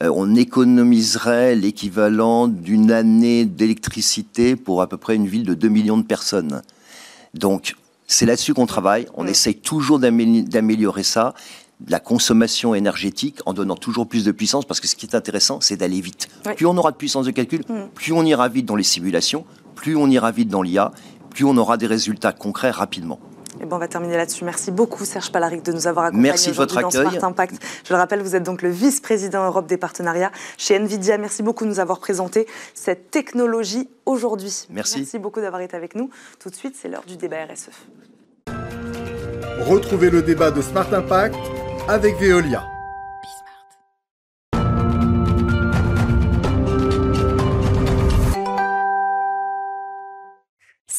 on 0.00 0.34
économiserait 0.34 1.54
l'équivalent 1.54 2.48
d'une 2.48 2.90
année 2.90 3.44
d'électricité 3.44 4.56
pour 4.56 4.82
à 4.82 4.88
peu 4.88 4.96
près 4.96 5.14
une 5.14 5.26
ville 5.26 5.44
de 5.44 5.54
2 5.54 5.68
millions 5.68 5.96
de 5.96 6.02
personnes. 6.02 6.62
Donc, 7.34 7.76
c'est 8.06 8.26
là-dessus 8.26 8.54
qu'on 8.54 8.66
travaille. 8.66 9.06
On 9.14 9.26
essaye 9.26 9.54
toujours 9.54 9.98
d'améliorer 9.98 11.02
ça 11.02 11.34
la 11.88 12.00
consommation 12.00 12.74
énergétique 12.74 13.40
en 13.46 13.52
donnant 13.52 13.76
toujours 13.76 14.06
plus 14.06 14.24
de 14.24 14.32
puissance, 14.32 14.64
parce 14.64 14.80
que 14.80 14.86
ce 14.86 14.96
qui 14.96 15.06
est 15.06 15.14
intéressant, 15.14 15.60
c'est 15.60 15.76
d'aller 15.76 16.00
vite. 16.00 16.28
Plus 16.56 16.66
on 16.66 16.76
aura 16.76 16.92
de 16.92 16.96
puissance 16.96 17.26
de 17.26 17.30
calcul, 17.30 17.62
mm. 17.68 17.88
plus 17.94 18.12
on 18.12 18.24
ira 18.24 18.48
vite 18.48 18.66
dans 18.66 18.76
les 18.76 18.84
simulations, 18.84 19.44
plus 19.74 19.96
on 19.96 20.08
ira 20.08 20.30
vite 20.30 20.48
dans 20.48 20.62
l'IA, 20.62 20.92
plus 21.30 21.44
on 21.44 21.56
aura 21.56 21.76
des 21.76 21.86
résultats 21.86 22.32
concrets 22.32 22.70
rapidement. 22.70 23.18
Et 23.60 23.66
bon, 23.66 23.76
on 23.76 23.78
va 23.78 23.88
terminer 23.88 24.16
là-dessus. 24.16 24.44
Merci 24.44 24.70
beaucoup, 24.70 25.04
Serge 25.04 25.30
Palaric, 25.30 25.62
de 25.62 25.72
nous 25.72 25.86
avoir 25.86 26.06
accompagnés 26.06 26.28
Merci 26.28 26.50
de 26.50 26.54
votre 26.54 26.76
accueil. 26.76 27.04
dans 27.04 27.10
Smart 27.10 27.24
Impact. 27.24 27.54
Je 27.84 27.92
le 27.92 27.98
rappelle, 27.98 28.20
vous 28.20 28.34
êtes 28.36 28.42
donc 28.42 28.62
le 28.62 28.70
vice-président 28.70 29.44
Europe 29.46 29.66
des 29.66 29.76
partenariats 29.76 30.32
chez 30.58 30.78
NVIDIA. 30.78 31.18
Merci 31.18 31.42
beaucoup 31.42 31.64
de 31.64 31.70
nous 31.70 31.80
avoir 31.80 32.00
présenté 32.00 32.46
cette 32.74 33.10
technologie 33.10 33.88
aujourd'hui. 34.06 34.66
Merci. 34.70 34.98
Merci 34.98 35.18
beaucoup 35.18 35.40
d'avoir 35.40 35.62
été 35.62 35.76
avec 35.76 35.94
nous. 35.94 36.10
Tout 36.40 36.50
de 36.50 36.54
suite, 36.54 36.74
c'est 36.80 36.88
l'heure 36.88 37.04
du 37.06 37.16
débat 37.16 37.44
RSE. 37.44 37.70
Retrouvez 39.60 40.10
le 40.10 40.22
débat 40.22 40.50
de 40.50 40.60
Smart 40.60 40.92
Impact 40.92 41.36
avec 41.88 42.18
Veolia. 42.18 42.73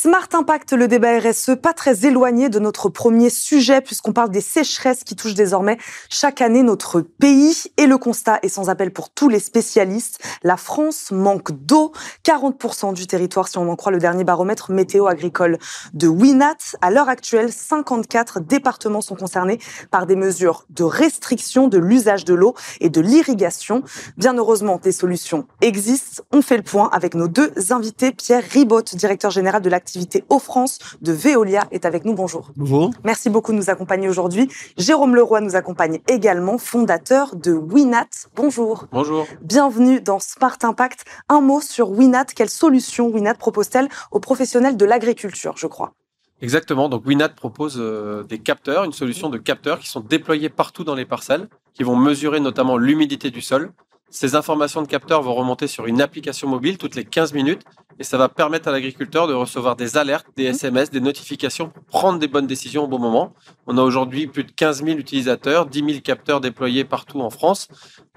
Smart 0.05 0.29
Impact, 0.33 0.73
le 0.73 0.87
débat 0.87 1.17
RSE, 1.17 1.55
pas 1.59 1.73
très 1.73 2.05
éloigné 2.05 2.49
de 2.49 2.59
notre 2.59 2.89
premier 2.89 3.31
sujet 3.31 3.81
puisqu'on 3.81 4.13
parle 4.13 4.29
des 4.29 4.39
sécheresses 4.39 5.03
qui 5.03 5.15
touchent 5.15 5.33
désormais 5.33 5.79
chaque 6.11 6.41
année 6.41 6.61
notre 6.61 7.01
pays. 7.01 7.63
Et 7.77 7.87
le 7.87 7.97
constat 7.97 8.37
est 8.43 8.49
sans 8.49 8.69
appel 8.69 8.93
pour 8.93 9.09
tous 9.09 9.29
les 9.29 9.39
spécialistes. 9.39 10.19
La 10.43 10.57
France 10.57 11.09
manque 11.09 11.53
d'eau. 11.53 11.91
40% 12.23 12.93
du 12.93 13.07
territoire, 13.07 13.47
si 13.47 13.57
on 13.57 13.67
en 13.67 13.75
croit 13.75 13.91
le 13.91 13.97
dernier 13.97 14.23
baromètre 14.23 14.69
météo 14.69 15.07
agricole 15.07 15.57
de 15.95 16.07
WINAT. 16.07 16.75
À 16.81 16.91
l'heure 16.91 17.09
actuelle, 17.09 17.51
54 17.51 18.41
départements 18.41 19.01
sont 19.01 19.15
concernés 19.15 19.57
par 19.89 20.05
des 20.05 20.15
mesures 20.15 20.67
de 20.69 20.83
restriction 20.83 21.67
de 21.67 21.79
l'usage 21.79 22.25
de 22.25 22.35
l'eau 22.35 22.53
et 22.79 22.89
de 22.89 23.01
l'irrigation. 23.01 23.81
Bien 24.17 24.37
heureusement, 24.37 24.77
des 24.77 24.91
solutions 24.91 25.47
existent. 25.61 26.21
On 26.31 26.43
fait 26.43 26.57
le 26.57 26.63
point 26.63 26.91
avec 26.91 27.15
nos 27.15 27.27
deux 27.27 27.51
invités. 27.71 28.11
Pierre 28.11 28.43
Ribot, 28.43 28.83
directeur 28.93 29.31
général 29.31 29.63
de 29.63 29.69
l'activité 29.71 29.94
l'activité 29.95 30.23
France 30.39 30.79
de 31.01 31.13
Veolia 31.13 31.67
est 31.71 31.85
avec 31.85 32.03
nous. 32.05 32.13
Bonjour. 32.13 32.51
Bonjour. 32.55 32.91
Merci 33.03 33.29
beaucoup 33.29 33.51
de 33.51 33.57
nous 33.57 33.69
accompagner 33.69 34.09
aujourd'hui. 34.09 34.49
Jérôme 34.77 35.15
Leroy 35.15 35.41
nous 35.41 35.55
accompagne 35.55 35.99
également, 36.09 36.57
fondateur 36.57 37.35
de 37.35 37.53
Winat. 37.53 38.27
Bonjour. 38.35 38.85
Bonjour. 38.91 39.25
Bienvenue 39.41 40.01
dans 40.01 40.19
Smart 40.19 40.57
Impact. 40.61 41.05
Un 41.29 41.41
mot 41.41 41.61
sur 41.61 41.89
Winat. 41.89 42.25
Quelle 42.35 42.49
solution 42.49 43.07
Winat 43.07 43.35
propose-t-elle 43.35 43.87
aux 44.11 44.19
professionnels 44.19 44.77
de 44.77 44.85
l'agriculture, 44.85 45.53
je 45.55 45.67
crois? 45.67 45.93
Exactement. 46.41 46.89
Donc 46.89 47.05
Winat 47.05 47.29
propose 47.29 47.77
euh, 47.79 48.23
des 48.23 48.39
capteurs, 48.39 48.83
une 48.83 48.93
solution 48.93 49.29
de 49.29 49.37
capteurs 49.37 49.79
qui 49.79 49.87
sont 49.87 50.01
déployés 50.01 50.49
partout 50.49 50.83
dans 50.83 50.95
les 50.95 51.05
parcelles, 51.05 51.47
qui 51.73 51.83
vont 51.83 51.95
mesurer 51.95 52.41
notamment 52.41 52.77
l'humidité 52.77 53.31
du 53.31 53.41
sol, 53.41 53.71
ces 54.15 54.33
informations 54.35 54.81
de 54.81 54.87
capteurs 54.87 55.21
vont 55.21 55.35
remonter 55.35 55.67
sur 55.67 55.87
une 55.87 56.01
application 56.01 56.47
mobile 56.47 56.77
toutes 56.77 56.95
les 56.95 57.03
15 57.03 57.33
minutes 57.33 57.63
et 57.99 58.05
ça 58.05 58.17
va 58.17 58.29
permettre 58.29 58.69
à 58.69 58.71
l'agriculteur 58.71 59.27
de 59.27 59.33
recevoir 59.33 59.75
des 59.75 59.97
alertes, 59.97 60.25
des 60.37 60.45
SMS, 60.45 60.89
des 60.89 61.01
notifications 61.01 61.67
pour 61.67 61.83
prendre 61.83 62.17
des 62.17 62.29
bonnes 62.29 62.47
décisions 62.47 62.85
au 62.85 62.87
bon 62.87 62.97
moment. 62.97 63.33
On 63.67 63.77
a 63.77 63.81
aujourd'hui 63.81 64.27
plus 64.27 64.45
de 64.45 64.51
15 64.53 64.85
000 64.85 64.97
utilisateurs, 64.97 65.65
10 65.65 65.79
000 65.79 65.99
capteurs 66.01 66.39
déployés 66.39 66.85
partout 66.85 67.19
en 67.19 67.29
France 67.29 67.67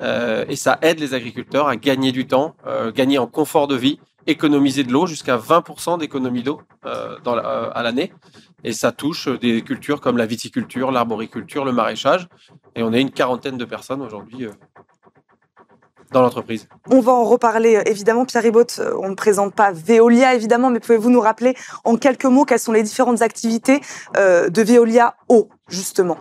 euh, 0.00 0.44
et 0.48 0.54
ça 0.54 0.78
aide 0.82 1.00
les 1.00 1.14
agriculteurs 1.14 1.66
à 1.66 1.74
gagner 1.74 2.12
du 2.12 2.28
temps, 2.28 2.54
euh, 2.68 2.92
gagner 2.92 3.18
en 3.18 3.26
confort 3.26 3.66
de 3.66 3.74
vie, 3.74 3.98
économiser 4.28 4.84
de 4.84 4.92
l'eau, 4.92 5.08
jusqu'à 5.08 5.36
20% 5.36 5.98
d'économie 5.98 6.44
d'eau 6.44 6.62
euh, 6.86 7.16
à 7.24 7.82
l'année. 7.82 8.12
Et 8.62 8.72
ça 8.72 8.92
touche 8.92 9.28
des 9.28 9.62
cultures 9.62 10.00
comme 10.00 10.16
la 10.16 10.26
viticulture, 10.26 10.92
l'arboriculture, 10.92 11.64
le 11.64 11.72
maraîchage. 11.72 12.28
Et 12.76 12.84
on 12.84 12.92
est 12.92 13.00
une 13.00 13.10
quarantaine 13.10 13.58
de 13.58 13.64
personnes 13.64 14.02
aujourd'hui 14.02 14.46
dans 16.12 16.22
l'entreprise. 16.22 16.68
On 16.90 17.00
va 17.00 17.12
en 17.12 17.24
reparler 17.24 17.76
euh, 17.76 17.82
évidemment. 17.86 18.24
Pierre 18.24 18.42
Ribot, 18.42 18.64
euh, 18.78 18.94
on 19.00 19.10
ne 19.10 19.14
présente 19.14 19.54
pas 19.54 19.72
Veolia 19.72 20.34
évidemment, 20.34 20.70
mais 20.70 20.80
pouvez-vous 20.80 21.10
nous 21.10 21.20
rappeler 21.20 21.54
en 21.84 21.96
quelques 21.96 22.24
mots 22.24 22.44
quelles 22.44 22.58
sont 22.58 22.72
les 22.72 22.82
différentes 22.82 23.22
activités 23.22 23.80
euh, 24.16 24.48
de 24.48 24.62
Veolia 24.62 25.14
Eau, 25.28 25.48
justement? 25.68 26.18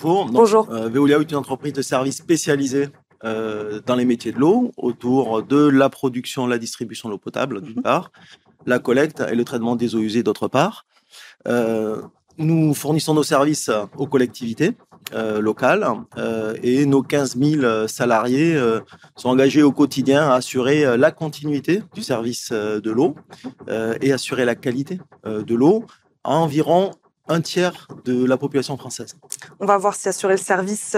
Bonjour. 0.00 0.26
Bonjour. 0.26 0.66
Veolia 0.70 1.18
est 1.18 1.30
une 1.30 1.36
entreprise 1.36 1.72
de 1.72 1.82
services 1.82 2.18
spécialisée 2.18 2.88
dans 3.22 3.96
les 3.96 4.06
métiers 4.06 4.32
de 4.32 4.38
l'eau, 4.38 4.72
autour 4.78 5.42
de 5.42 5.68
la 5.68 5.90
production, 5.90 6.46
la 6.46 6.56
distribution 6.56 7.10
de 7.10 7.12
l'eau 7.12 7.18
potable, 7.18 7.60
d'une 7.60 7.76
mhm. 7.76 7.82
part, 7.82 8.12
la 8.64 8.78
collecte 8.78 9.22
et 9.30 9.34
le 9.34 9.44
traitement 9.44 9.76
des 9.76 9.94
eaux 9.94 10.00
usées, 10.00 10.22
d'autre 10.22 10.48
part. 10.48 10.86
Nous 12.40 12.74
fournissons 12.74 13.14
nos 13.14 13.22
services 13.22 13.70
aux 13.96 14.06
collectivités, 14.06 14.74
euh, 15.12 15.40
locales 15.40 15.84
euh, 16.18 16.54
et 16.62 16.86
nos 16.86 17.02
15 17.02 17.36
000 17.36 17.88
salariés 17.88 18.54
euh, 18.54 18.80
sont 19.16 19.28
engagés 19.28 19.62
au 19.62 19.72
quotidien 19.72 20.30
à 20.30 20.34
assurer 20.34 20.96
la 20.96 21.10
continuité 21.10 21.82
du 21.94 22.02
service 22.02 22.52
de 22.52 22.90
l'eau 22.90 23.16
et 24.00 24.12
assurer 24.12 24.44
la 24.44 24.54
qualité 24.54 25.00
de 25.24 25.54
l'eau 25.54 25.84
à 26.22 26.36
environ 26.36 26.92
un 27.28 27.40
tiers 27.40 27.88
de 28.04 28.24
la 28.24 28.36
population 28.36 28.76
française. 28.76 29.16
On 29.58 29.66
va 29.66 29.78
voir 29.78 29.94
si 29.94 30.08
assurer 30.08 30.34
le 30.34 30.38
service 30.38 30.96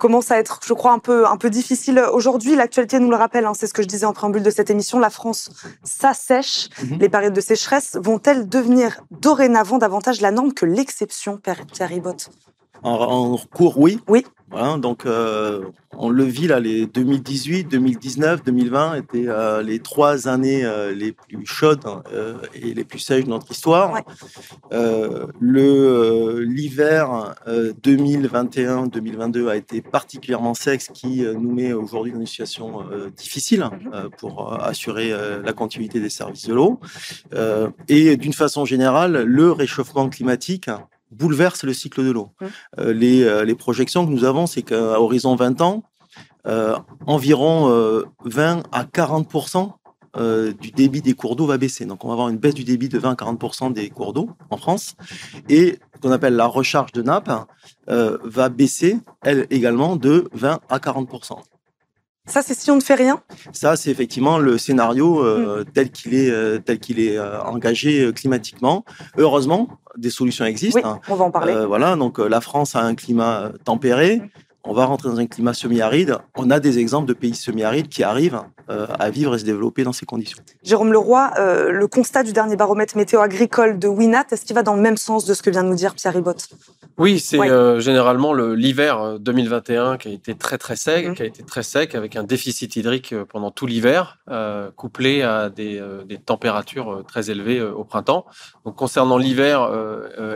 commence 0.00 0.32
à 0.32 0.38
être, 0.38 0.60
je 0.66 0.72
crois, 0.72 0.92
un 0.92 0.98
peu, 0.98 1.26
un 1.26 1.36
peu 1.36 1.50
difficile 1.50 2.02
aujourd'hui. 2.12 2.56
L'actualité 2.56 2.98
nous 2.98 3.10
le 3.10 3.16
rappelle, 3.16 3.44
hein, 3.44 3.52
c'est 3.54 3.68
ce 3.68 3.74
que 3.74 3.82
je 3.82 3.86
disais 3.86 4.06
en 4.06 4.12
préambule 4.12 4.42
de 4.42 4.50
cette 4.50 4.70
émission, 4.70 4.98
la 4.98 5.10
France 5.10 5.50
s'assèche. 5.84 6.68
Mhm. 6.82 6.98
Les 6.98 7.08
périodes 7.08 7.34
de 7.34 7.40
sécheresse 7.40 7.96
vont-elles 8.00 8.48
devenir 8.48 9.02
dorénavant 9.10 9.78
davantage 9.78 10.20
la 10.20 10.32
norme 10.32 10.52
que 10.52 10.66
l'exception, 10.66 11.38
Pierre 11.38 11.88
Ribot 11.88 12.16
en, 12.82 13.36
cours, 13.52 13.78
oui. 13.78 13.98
Oui. 14.08 14.24
donc, 14.78 15.06
euh, 15.06 15.62
on 15.92 16.08
le 16.08 16.24
vit 16.24 16.46
là, 16.46 16.60
les 16.60 16.86
2018, 16.86 17.64
2019, 17.64 18.44
2020 18.44 18.94
étaient 18.94 19.28
euh, 19.28 19.62
les 19.62 19.80
trois 19.80 20.28
années 20.28 20.64
euh, 20.64 20.92
les 20.92 21.12
plus 21.12 21.44
chaudes 21.44 21.84
et 22.54 22.74
les 22.74 22.84
plus 22.84 22.98
sèches 22.98 23.24
de 23.24 23.30
notre 23.30 23.50
histoire. 23.50 24.00
le 24.70 26.40
l'hiver 26.40 27.34
2021-2022 27.46 29.48
a 29.48 29.56
été 29.56 29.82
particulièrement 29.82 30.54
sec, 30.54 30.80
ce 30.80 30.90
qui 30.90 31.22
nous 31.22 31.52
met 31.52 31.72
aujourd'hui 31.72 32.12
dans 32.12 32.20
une 32.20 32.26
situation 32.26 32.84
difficile 33.16 33.64
mhm. 33.64 34.10
pour 34.18 34.62
assurer 34.62 35.12
la 35.44 35.52
continuité 35.52 36.00
des 36.00 36.08
services 36.08 36.46
de 36.46 36.54
l'eau. 36.54 36.80
et 37.88 38.16
d'une 38.16 38.32
façon 38.32 38.64
générale, 38.64 39.24
le 39.24 39.52
réchauffement 39.52 40.08
climatique 40.08 40.70
bouleverse 41.10 41.64
le 41.64 41.72
cycle 41.72 42.04
de 42.04 42.10
l'eau. 42.10 42.30
Mmh. 42.40 42.46
Euh, 42.78 42.92
les, 42.92 43.22
euh, 43.24 43.44
les, 43.44 43.54
projections 43.54 44.06
que 44.06 44.10
nous 44.10 44.24
avons, 44.24 44.46
c'est 44.46 44.62
qu'à 44.62 45.00
horizon 45.00 45.34
20 45.34 45.60
ans, 45.60 45.82
euh, 46.46 46.76
environ 47.06 47.68
20 48.24 48.62
à 48.72 48.84
40 48.84 49.28
du 50.60 50.70
débit 50.72 51.02
des 51.02 51.12
cours 51.12 51.36
d'eau 51.36 51.46
va 51.46 51.58
baisser. 51.58 51.84
Donc, 51.84 52.04
on 52.04 52.08
va 52.08 52.14
avoir 52.14 52.28
une 52.28 52.38
baisse 52.38 52.54
du 52.54 52.64
débit 52.64 52.88
de 52.88 52.98
20 52.98 53.10
à 53.10 53.14
40% 53.14 53.72
des 53.72 53.90
cours 53.90 54.12
d'eau 54.12 54.30
en 54.48 54.56
France. 54.56 54.96
Et 55.48 55.78
ce 55.94 56.00
qu'on 56.00 56.12
appelle 56.12 56.34
la 56.34 56.46
recharge 56.46 56.92
de 56.92 57.02
nappe 57.02 57.30
va 57.86 58.48
baisser, 58.48 58.98
elle 59.22 59.46
également, 59.50 59.96
de 59.96 60.28
20 60.32 60.60
à 60.68 60.78
40 60.80 61.08
ça, 62.30 62.42
c'est 62.42 62.58
si 62.58 62.70
on 62.70 62.76
ne 62.76 62.80
fait 62.80 62.94
rien? 62.94 63.20
Ça, 63.52 63.76
c'est 63.76 63.90
effectivement 63.90 64.38
le 64.38 64.58
scénario 64.58 65.24
euh, 65.24 65.62
mm. 65.62 65.72
tel 65.72 65.90
qu'il 65.90 66.14
est, 66.14 66.30
euh, 66.30 66.58
tel 66.58 66.78
qu'il 66.78 67.00
est 67.00 67.16
euh, 67.16 67.40
engagé 67.42 68.12
climatiquement. 68.14 68.84
Heureusement, 69.16 69.68
des 69.96 70.10
solutions 70.10 70.44
existent. 70.44 70.80
Oui, 70.94 71.00
on 71.08 71.14
va 71.16 71.24
en 71.24 71.30
parler. 71.30 71.66
voilà, 71.66 71.96
donc 71.96 72.18
la 72.18 72.40
France 72.40 72.76
a 72.76 72.80
un 72.80 72.94
climat 72.94 73.52
tempéré. 73.64 74.18
Mm 74.18 74.28
on 74.64 74.74
va 74.74 74.84
rentrer 74.84 75.08
dans 75.08 75.18
un 75.18 75.26
climat 75.26 75.54
semi-aride. 75.54 76.18
On 76.36 76.50
a 76.50 76.60
des 76.60 76.78
exemples 76.78 77.08
de 77.08 77.14
pays 77.14 77.34
semi-arides 77.34 77.88
qui 77.88 78.02
arrivent 78.02 78.40
euh, 78.68 78.86
à 78.98 79.10
vivre 79.10 79.34
et 79.34 79.38
se 79.38 79.44
développer 79.44 79.84
dans 79.84 79.92
ces 79.92 80.04
conditions. 80.06 80.38
Jérôme 80.62 80.92
Leroy, 80.92 81.30
euh, 81.38 81.70
le 81.70 81.88
constat 81.88 82.22
du 82.22 82.32
dernier 82.32 82.56
baromètre 82.56 82.96
météo 82.96 83.20
agricole 83.20 83.78
de 83.78 83.88
WINAT, 83.88 84.26
est-ce 84.30 84.44
qu'il 84.44 84.54
va 84.54 84.62
dans 84.62 84.74
le 84.74 84.82
même 84.82 84.98
sens 84.98 85.24
de 85.24 85.32
ce 85.32 85.42
que 85.42 85.50
vient 85.50 85.64
de 85.64 85.68
nous 85.68 85.74
dire 85.74 85.94
Pierre 85.94 86.12
Ribot 86.12 86.34
Oui, 86.98 87.20
c'est 87.20 87.40
euh, 87.40 87.80
généralement 87.80 88.34
l'hiver 88.34 89.18
2021 89.18 89.96
qui 89.96 90.08
a 90.08 90.10
été 90.12 90.34
très 90.34 90.58
très 90.58 90.76
sec, 90.76 91.08
mhm. 91.08 91.14
qui 91.14 91.22
a 91.22 91.26
été 91.26 91.42
très 91.42 91.62
sec 91.62 91.94
avec 91.94 92.16
un 92.16 92.22
déficit 92.22 92.76
hydrique 92.76 93.14
pendant 93.30 93.50
tout 93.50 93.66
l'hiver, 93.66 94.18
couplé 94.76 95.22
à 95.22 95.48
des, 95.48 95.82
températures 96.26 97.02
très 97.08 97.30
élevées 97.30 97.62
au 97.62 97.84
printemps. 97.84 98.26
Donc 98.64 98.76
concernant 98.76 99.16
l'hiver 99.16 99.68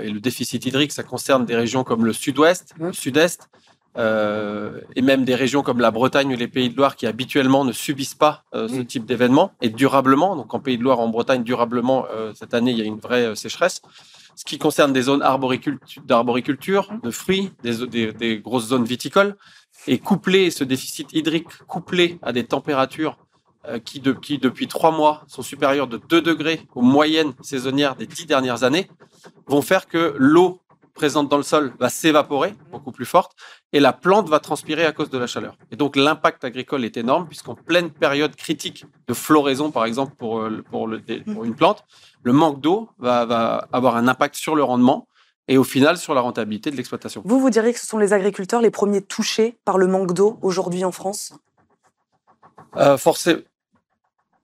et 0.02 0.08
le 0.08 0.20
déficit 0.20 0.64
hydrique, 0.64 0.92
ça 0.92 1.02
concerne 1.02 1.44
des 1.44 1.54
régions 1.54 1.84
comme 1.84 2.04
le 2.04 2.12
sud-ouest, 2.12 2.74
le 2.78 2.86
mhm. 2.86 2.92
sud-est. 2.94 3.48
Euh, 3.96 4.80
et 4.96 5.02
même 5.02 5.24
des 5.24 5.36
régions 5.36 5.62
comme 5.62 5.78
la 5.78 5.92
Bretagne 5.92 6.32
ou 6.32 6.36
les 6.36 6.48
Pays 6.48 6.68
de 6.68 6.76
Loire 6.76 6.96
qui 6.96 7.06
habituellement 7.06 7.64
ne 7.64 7.72
subissent 7.72 8.16
pas 8.16 8.44
euh, 8.54 8.66
ce 8.66 8.80
type 8.80 9.06
d'événement 9.06 9.52
et 9.60 9.68
durablement. 9.68 10.34
Donc 10.34 10.52
en 10.52 10.58
Pays 10.58 10.78
de 10.78 10.82
Loire, 10.82 10.98
en 10.98 11.08
Bretagne, 11.08 11.44
durablement, 11.44 12.06
euh, 12.10 12.32
cette 12.34 12.54
année, 12.54 12.72
il 12.72 12.78
y 12.78 12.82
a 12.82 12.84
une 12.84 12.98
vraie 12.98 13.36
sécheresse. 13.36 13.82
Ce 14.34 14.44
qui 14.44 14.58
concerne 14.58 14.92
des 14.92 15.02
zones 15.02 15.20
d'arboriculture, 16.04 16.92
de 17.04 17.10
fruits, 17.12 17.52
des, 17.62 18.12
des, 18.12 18.38
grosses 18.38 18.68
zones 18.68 18.84
viticoles. 18.84 19.36
Et 19.86 19.98
couplé, 19.98 20.50
ce 20.50 20.64
déficit 20.64 21.12
hydrique 21.12 21.56
couplé 21.68 22.18
à 22.20 22.32
des 22.32 22.44
températures 22.44 23.16
qui, 23.84 24.02
qui, 24.22 24.38
depuis 24.38 24.66
trois 24.66 24.90
mois, 24.90 25.22
sont 25.28 25.42
supérieures 25.42 25.86
de 25.86 26.00
2 26.08 26.20
degrés 26.20 26.62
aux 26.74 26.82
moyennes 26.82 27.32
saisonnières 27.42 27.94
des 27.94 28.06
dix 28.06 28.26
dernières 28.26 28.64
années, 28.64 28.90
vont 29.46 29.62
faire 29.62 29.86
que 29.86 30.14
l'eau 30.18 30.60
présente 30.94 31.28
dans 31.28 31.36
le 31.36 31.42
sol 31.42 31.72
va 31.78 31.88
s'évaporer, 31.88 32.54
beaucoup 32.70 32.92
plus 32.92 33.04
forte, 33.04 33.32
et 33.72 33.80
la 33.80 33.92
plante 33.92 34.28
va 34.28 34.38
transpirer 34.38 34.86
à 34.86 34.92
cause 34.92 35.10
de 35.10 35.18
la 35.18 35.26
chaleur. 35.26 35.56
Et 35.70 35.76
donc 35.76 35.96
l'impact 35.96 36.44
agricole 36.44 36.84
est 36.84 36.96
énorme, 36.96 37.26
puisqu'en 37.26 37.54
pleine 37.54 37.90
période 37.90 38.34
critique 38.36 38.86
de 39.08 39.14
floraison, 39.14 39.70
par 39.70 39.84
exemple, 39.84 40.14
pour, 40.16 40.40
euh, 40.40 40.62
pour, 40.70 40.86
le, 40.86 41.00
pour 41.34 41.44
une 41.44 41.54
plante, 41.54 41.84
le 42.22 42.32
manque 42.32 42.60
d'eau 42.60 42.88
va, 42.98 43.24
va 43.24 43.68
avoir 43.72 43.96
un 43.96 44.08
impact 44.08 44.36
sur 44.36 44.54
le 44.54 44.62
rendement 44.62 45.08
et 45.48 45.58
au 45.58 45.64
final 45.64 45.98
sur 45.98 46.14
la 46.14 46.22
rentabilité 46.22 46.70
de 46.70 46.76
l'exploitation. 46.76 47.22
Vous, 47.24 47.40
vous 47.40 47.50
diriez 47.50 47.72
que 47.74 47.80
ce 47.80 47.86
sont 47.86 47.98
les 47.98 48.12
agriculteurs 48.12 48.62
les 48.62 48.70
premiers 48.70 49.02
touchés 49.02 49.58
par 49.64 49.76
le 49.76 49.86
manque 49.86 50.14
d'eau 50.14 50.38
aujourd'hui 50.40 50.84
en 50.84 50.92
France? 50.92 51.34
Euh, 52.76 52.96
Forcément 52.96 53.42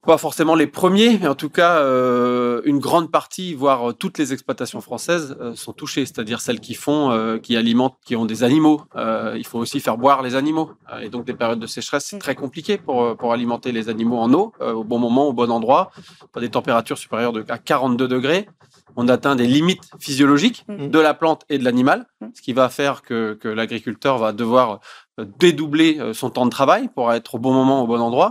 pas 0.07 0.17
forcément 0.17 0.55
les 0.55 0.67
premiers, 0.67 1.19
mais 1.19 1.29
en 1.29 1.35
tout 1.35 1.51
cas, 1.51 1.79
euh, 1.81 2.63
une 2.65 2.79
grande 2.79 3.11
partie, 3.11 3.53
voire 3.55 3.95
toutes 3.95 4.17
les 4.17 4.33
exploitations 4.33 4.81
françaises 4.81 5.37
euh, 5.41 5.55
sont 5.55 5.75
touchées, 5.75 6.07
c'est-à-dire 6.07 6.41
celles 6.41 6.61
qui 6.61 6.73
font, 6.75 7.11
euh, 7.11 7.39
qui 7.39 7.55
alimentent, 7.55 7.99
qui 8.05 8.17
ont 8.17 8.25
des 8.25 8.43
animaux. 8.43 8.83
il 8.97 9.47
faut 9.47 9.59
aussi 9.59 9.79
faire 9.81 9.99
boire 9.99 10.23
les 10.23 10.37
animaux. 10.37 10.71
et 11.03 11.11
donc, 11.11 11.27
des 11.27 11.35
périodes 11.35 11.61
de 11.61 11.67
sécheresse, 11.67 12.07
c'est 12.07 12.19
très 12.19 12.35
compliqué 12.35 12.79
pour, 12.79 13.17
pour 13.17 13.33
alimenter 13.33 13.73
les 13.73 13.89
animaux 13.89 14.19
en 14.19 14.33
eau, 14.33 14.53
au 14.61 14.85
bon 14.85 14.99
moment, 14.99 15.29
au 15.29 15.33
bon 15.33 15.51
endroit, 15.51 15.91
pas 16.33 16.41
des 16.41 16.49
températures 16.51 16.99
supérieures 16.99 17.33
de, 17.33 17.45
à 17.49 17.59
42 17.59 18.09
degrés. 18.09 18.49
On 18.97 19.07
atteint 19.09 19.37
des 19.37 19.47
limites 19.47 19.89
physiologiques 20.01 20.65
mmh. 20.67 20.89
de 20.89 20.99
la 20.99 21.15
plante 21.15 21.45
et 21.49 21.59
de 21.59 21.65
l'animal, 21.65 22.07
mmh. 22.21 22.27
ce 22.35 22.43
qui 22.43 22.53
va 22.53 22.69
faire 22.69 23.03
que, 23.03 23.35
que 23.35 23.49
l'agriculteur 23.49 24.19
va 24.19 24.33
devoir 24.33 24.81
dédoubler 25.39 26.01
son 26.15 26.31
temps 26.31 26.47
de 26.47 26.51
travail 26.51 26.89
pour 26.89 27.13
être 27.13 27.35
au 27.35 27.39
bon 27.39 27.53
moment, 27.53 27.83
au 27.83 27.87
bon 27.87 28.01
endroit. 28.01 28.31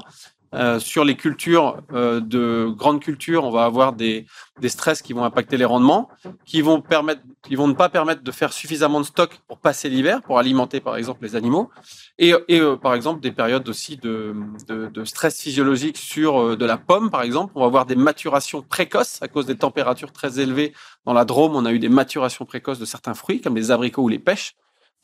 Euh, 0.56 0.80
sur 0.80 1.06
les 1.06 1.16
cultures 1.16 1.78
euh, 1.94 2.20
de 2.20 2.74
grandes 2.76 3.02
cultures, 3.02 3.44
on 3.44 3.52
va 3.52 3.66
avoir 3.66 3.94
des, 3.94 4.26
des, 4.60 4.70
stress 4.70 5.04
qui 5.04 5.14
vont 5.14 5.24
impacter 5.24 5.58
les 5.58 5.66
rendements, 5.66 6.10
qui 6.44 6.62
vont 6.62 6.82
permettre, 6.82 7.22
qui 7.44 7.56
vont 7.56 7.68
ne 7.68 7.74
pas 7.74 7.88
permettre 7.88 8.24
de 8.24 8.32
faire 8.32 8.52
suffisamment 8.52 9.00
de 9.00 9.06
stock 9.06 9.40
pour 9.48 9.60
passer 9.60 9.90
l'hiver, 9.90 10.24
pour 10.24 10.40
alimenter 10.40 10.80
par 10.80 10.96
exemple 10.96 11.24
les 11.24 11.36
animaux, 11.36 11.70
et, 12.18 12.34
et 12.48 12.60
euh, 12.62 12.76
par 12.76 12.96
exemple 12.96 13.22
des 13.22 13.32
périodes 13.32 13.70
aussi 13.70 13.98
de, 13.98 14.36
de, 14.68 14.88
de 14.88 15.06
stress 15.06 15.40
physiologique 15.40 15.98
sur 15.98 16.58
de 16.58 16.66
la 16.66 16.78
pomme 16.78 17.12
par 17.12 17.22
exemple. 17.22 17.52
On 17.54 17.62
va 17.62 17.68
avoir 17.68 17.86
des 17.86 17.96
maturations 17.96 18.64
précoces 18.64 19.22
à 19.22 19.28
cause 19.28 19.46
des 19.46 19.58
températures 19.58 20.12
très 20.12 20.40
élevées 20.40 20.74
dans 21.06 21.14
la 21.14 21.26
Drôme. 21.26 21.56
On 21.56 21.66
a 21.66 21.72
eu 21.72 21.80
des 21.80 21.90
maturations 21.90 22.46
précoces 22.46 22.80
de 22.80 22.86
certains 22.86 23.14
fruits 23.14 23.40
comme 23.40 23.56
les 23.56 23.70
abricots 23.70 24.02
ou 24.02 24.10
les 24.10 24.20
pêches. 24.20 24.56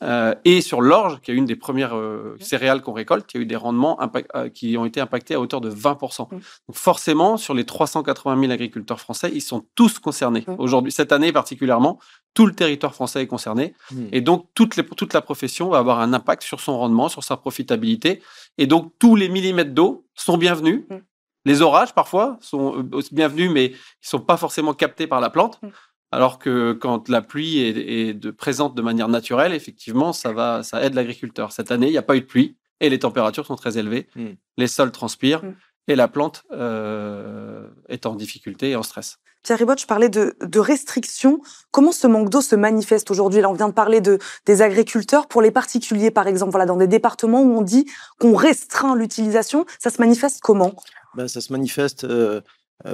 Euh, 0.02 0.34
et 0.44 0.60
sur 0.60 0.82
l'orge, 0.82 1.20
qui 1.22 1.30
est 1.30 1.34
une 1.34 1.46
des 1.46 1.56
premières 1.56 1.96
euh, 1.96 2.36
céréales 2.38 2.82
qu'on 2.82 2.92
récolte, 2.92 3.32
il 3.32 3.38
y 3.38 3.40
a 3.40 3.42
eu 3.42 3.46
des 3.46 3.56
rendements 3.56 3.98
euh, 4.34 4.48
qui 4.50 4.76
ont 4.76 4.84
été 4.84 5.00
impactés 5.00 5.34
à 5.34 5.40
hauteur 5.40 5.62
de 5.62 5.70
20%. 5.70 6.28
Donc 6.30 6.40
forcément, 6.72 7.36
sur 7.36 7.54
les 7.54 7.64
380 7.64 8.38
000 8.40 8.52
agriculteurs 8.52 9.00
français, 9.00 9.30
ils 9.32 9.40
sont 9.40 9.64
tous 9.74 9.98
concernés. 9.98 10.44
Aujourd'hui, 10.58 10.92
cette 10.92 11.12
année 11.12 11.32
particulièrement, 11.32 11.98
tout 12.34 12.46
le 12.46 12.52
territoire 12.52 12.94
français 12.94 13.22
est 13.22 13.26
concerné. 13.26 13.74
Et 14.12 14.20
donc, 14.20 14.46
toute, 14.54 14.76
les, 14.76 14.84
toute 14.84 15.14
la 15.14 15.22
profession 15.22 15.70
va 15.70 15.78
avoir 15.78 16.00
un 16.00 16.12
impact 16.12 16.42
sur 16.42 16.60
son 16.60 16.78
rendement, 16.78 17.08
sur 17.08 17.24
sa 17.24 17.38
profitabilité. 17.38 18.22
Et 18.58 18.66
donc, 18.66 18.92
tous 18.98 19.16
les 19.16 19.30
millimètres 19.30 19.72
d'eau 19.72 20.04
sont 20.14 20.36
bienvenus. 20.36 20.84
Les 21.46 21.62
orages, 21.62 21.94
parfois, 21.94 22.36
sont 22.42 22.86
bienvenus, 23.12 23.50
mais 23.50 23.66
ils 23.66 23.70
ne 23.70 23.76
sont 24.02 24.20
pas 24.20 24.36
forcément 24.36 24.74
captés 24.74 25.06
par 25.06 25.20
la 25.20 25.30
plante. 25.30 25.60
Alors 26.16 26.38
que 26.38 26.72
quand 26.72 27.10
la 27.10 27.20
pluie 27.20 27.58
est, 27.58 28.14
de, 28.14 28.30
présente 28.30 28.74
de 28.74 28.80
manière 28.80 29.08
naturelle, 29.08 29.52
effectivement, 29.52 30.14
ça, 30.14 30.32
va, 30.32 30.62
ça 30.62 30.82
aide 30.82 30.94
l'agriculteur. 30.94 31.52
Cette 31.52 31.70
année, 31.70 31.88
il 31.88 31.92
n'y 31.92 31.98
a 31.98 32.02
pas 32.02 32.16
eu 32.16 32.22
de 32.22 32.24
pluie 32.24 32.56
et 32.80 32.88
les 32.88 32.98
températures 32.98 33.44
sont 33.44 33.54
très 33.54 33.76
élevées. 33.76 34.08
Hmm. 34.16 34.30
Les 34.56 34.66
sols 34.66 34.92
transpirent 34.92 35.44
hmm. 35.44 35.54
et 35.88 35.94
la 35.94 36.08
plante 36.08 36.44
euh, 36.52 37.68
est 37.90 38.06
en 38.06 38.14
difficulté 38.14 38.70
et 38.70 38.76
en 38.76 38.82
stress. 38.82 39.18
Pierre 39.42 39.58
Ribot, 39.58 39.76
je 39.76 39.84
parlais 39.84 40.08
de, 40.08 40.58
restrictions. 40.58 41.42
Comment 41.70 41.92
ce 41.92 42.06
manque 42.06 42.30
d'eau 42.30 42.40
se 42.40 42.56
manifeste 42.56 43.10
aujourd'hui? 43.10 43.42
Là, 43.42 43.50
on 43.50 43.52
vient 43.52 43.68
de 43.68 43.74
parler 43.74 44.00
de, 44.00 44.18
des 44.46 44.62
agriculteurs. 44.62 45.28
Pour 45.28 45.42
les 45.42 45.50
particuliers, 45.50 46.10
par 46.10 46.28
exemple, 46.28 46.50
voilà, 46.50 46.64
dans 46.64 46.78
des 46.78 46.88
départements 46.88 47.42
où 47.42 47.58
on 47.58 47.62
dit 47.62 47.84
qu'on 48.18 48.34
restreint 48.34 48.96
l'utilisation, 48.96 49.66
ça 49.78 49.90
se 49.90 50.00
manifeste 50.00 50.40
comment? 50.40 50.74
Ben, 51.14 51.28
Ça 51.28 51.42
se 51.42 51.52
manifeste 51.52 52.04
euh, 52.04 52.40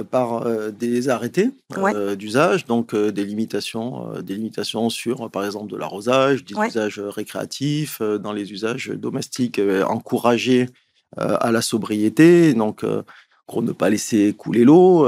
par 0.09 0.47
euh, 0.47 0.71
des 0.71 1.09
arrêtés 1.09 1.51
euh, 1.77 2.15
d'usage, 2.15 2.65
donc 2.65 2.95
des 2.95 3.25
limitations, 3.25 4.21
des 4.21 4.35
limitations 4.35 4.89
sur, 4.89 5.29
par 5.29 5.45
exemple, 5.45 5.71
de 5.71 5.77
l'arrosage, 5.77 6.45
des 6.45 6.55
usages 6.55 6.99
récréatifs, 6.99 8.01
dans 8.01 8.33
les 8.33 8.51
usages 8.51 8.89
domestiques, 8.89 9.61
encourager 9.87 10.67
à 11.17 11.51
la 11.51 11.61
sobriété, 11.61 12.53
donc 12.53 12.83
pour 13.45 13.61
ne 13.61 13.71
pas 13.71 13.89
laisser 13.89 14.33
couler 14.33 14.63
l'eau. 14.63 15.07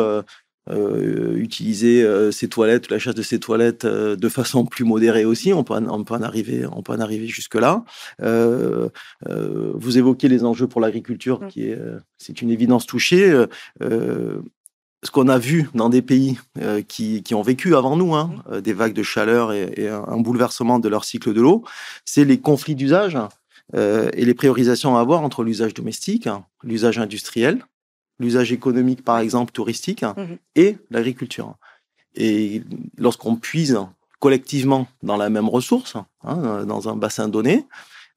utiliser 1.35 2.31
ses 2.31 2.47
toilettes, 2.47 2.89
la 2.91 2.99
chasse 2.99 3.15
de 3.15 3.21
ses 3.21 3.39
toilettes 3.39 3.85
de 3.85 4.29
façon 4.29 4.65
plus 4.65 4.83
modérée 4.83 5.25
aussi. 5.25 5.53
On 5.53 5.63
peut, 5.63 5.73
on 5.73 6.03
peut 6.03 6.15
en 6.15 6.21
arriver, 6.21 6.65
on 6.71 6.83
peut 6.83 6.93
en 6.93 6.99
arriver 6.99 7.27
jusque 7.27 7.55
là. 7.55 7.83
vous 8.19 9.97
évoquez 9.97 10.27
les 10.27 10.43
enjeux 10.43 10.67
pour 10.67 10.81
l'agriculture, 10.81 11.41
mmh. 11.41 11.47
qui 11.47 11.69
est, 11.69 11.79
c'est 12.17 12.41
une 12.41 12.51
évidence 12.51 12.85
touchée 12.85 13.45
ce 15.03 15.11
qu'on 15.11 15.27
a 15.27 15.37
vu 15.37 15.69
dans 15.73 15.89
des 15.89 16.01
pays 16.01 16.37
euh, 16.59 16.81
qui, 16.81 17.21
qui, 17.23 17.35
ont 17.35 17.41
vécu 17.41 17.75
avant 17.75 17.95
nous 17.95 18.15
hein, 18.15 18.33
mmh. 18.33 18.53
euh, 18.53 18.61
des 18.61 18.73
vagues 18.73 18.93
de 18.93 19.03
chaleur 19.03 19.53
et, 19.53 19.87
un, 19.87 20.17
bouleversement 20.17 20.79
de 20.79 20.89
leur 20.89 21.05
cycle 21.05 21.33
de 21.33 21.41
l'eau, 21.41 21.63
c'est 22.05 22.25
les 22.25 22.39
conflits 22.39 22.75
d'usage 22.75 23.17
euh, 23.75 24.09
et 24.13 24.25
les 24.25 24.33
priorisations 24.33 24.97
à 24.97 25.01
avoir 25.01 25.21
entre 25.21 25.43
l'usage 25.43 25.73
domestique, 25.73 26.27
l'usage 26.63 26.97
industriel, 26.97 27.63
l'usage 28.19 28.51
économique 28.51 29.03
par 29.03 29.19
exemple 29.19 29.51
touristique 29.51 30.03
mmh 30.03 30.37
et 30.55 30.77
l'agriculture. 30.89 31.55
Et 32.15 32.63
lorsqu'on 32.97 33.35
puise 33.35 33.77
collectivement 34.19 34.87
dans 35.03 35.17
la 35.17 35.29
même 35.29 35.49
ressource, 35.49 35.97
hein, 36.23 36.63
dans 36.65 36.87
un 36.87 36.95
bassin 36.95 37.27
donné, 37.27 37.65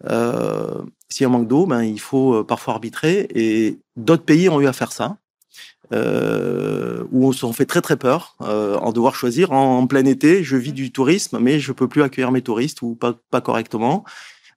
s'il 0.05 1.23
y 1.23 1.25
a 1.25 1.27
un 1.27 1.33
manque 1.33 1.49
d'eau, 1.49 1.67
ben, 1.67 1.83
il 1.83 1.99
faut 1.99 2.45
parfois 2.45 2.75
arbitrer 2.75 3.27
et 3.35 3.81
d'autres 3.97 4.23
pays 4.23 4.49
ont 4.49 4.61
eu 4.61 4.69
à 4.69 4.73
faire 4.73 4.93
ça 4.93 5.19
euh, 5.92 7.05
où 7.12 7.29
on 7.29 7.33
s'en 7.33 7.53
fait 7.53 7.64
très 7.64 7.81
très 7.81 7.96
peur 7.96 8.37
euh, 8.42 8.77
en 8.79 8.92
devoir 8.92 9.14
choisir 9.14 9.53
en, 9.53 9.87
plein 9.87 10.05
été. 10.05 10.42
Je 10.42 10.57
vis 10.57 10.72
du 10.72 10.92
tourisme, 10.92 11.38
mais 11.40 11.61
je 11.61 11.72
peux 11.72 11.88
plus 11.88 12.03
accueillir 12.03 12.31
mes 12.33 12.42
touristes 12.42 12.83
ou 12.83 12.94
pas, 12.94 13.14
pas 13.31 13.40
correctement. 13.40 14.05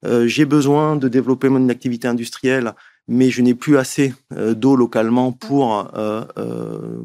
Euh, 0.04 0.26
j'ai 0.26 0.44
besoin 0.44 0.96
de 0.96 1.08
développer 1.08 1.48
mon 1.48 1.68
activité 1.68 2.08
industrielle, 2.08 2.74
mais 3.08 3.30
je 3.30 3.42
n'ai 3.42 3.54
plus 3.54 3.78
assez 3.78 4.14
euh, 4.32 4.54
d'eau 4.54 4.76
localement 4.76 5.32
pour, 5.32 5.90
euh, 5.96 6.24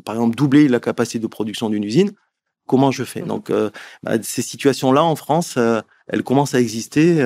par 0.03 0.15
exemple, 0.15 0.35
doubler 0.35 0.67
la 0.67 0.79
capacité 0.79 1.19
de 1.19 1.27
production 1.27 1.69
d'une 1.69 1.83
usine. 1.83 2.11
Comment 2.65 2.91
je 2.91 3.03
fais? 3.05 3.21
Donc, 3.21 3.49
bah, 4.03 4.21
ces 4.21 4.41
situations-là 4.41 5.01
en 5.01 5.15
France, 5.15 5.57
elles 6.07 6.23
commencent 6.23 6.53
à 6.53 6.59
exister 6.59 7.19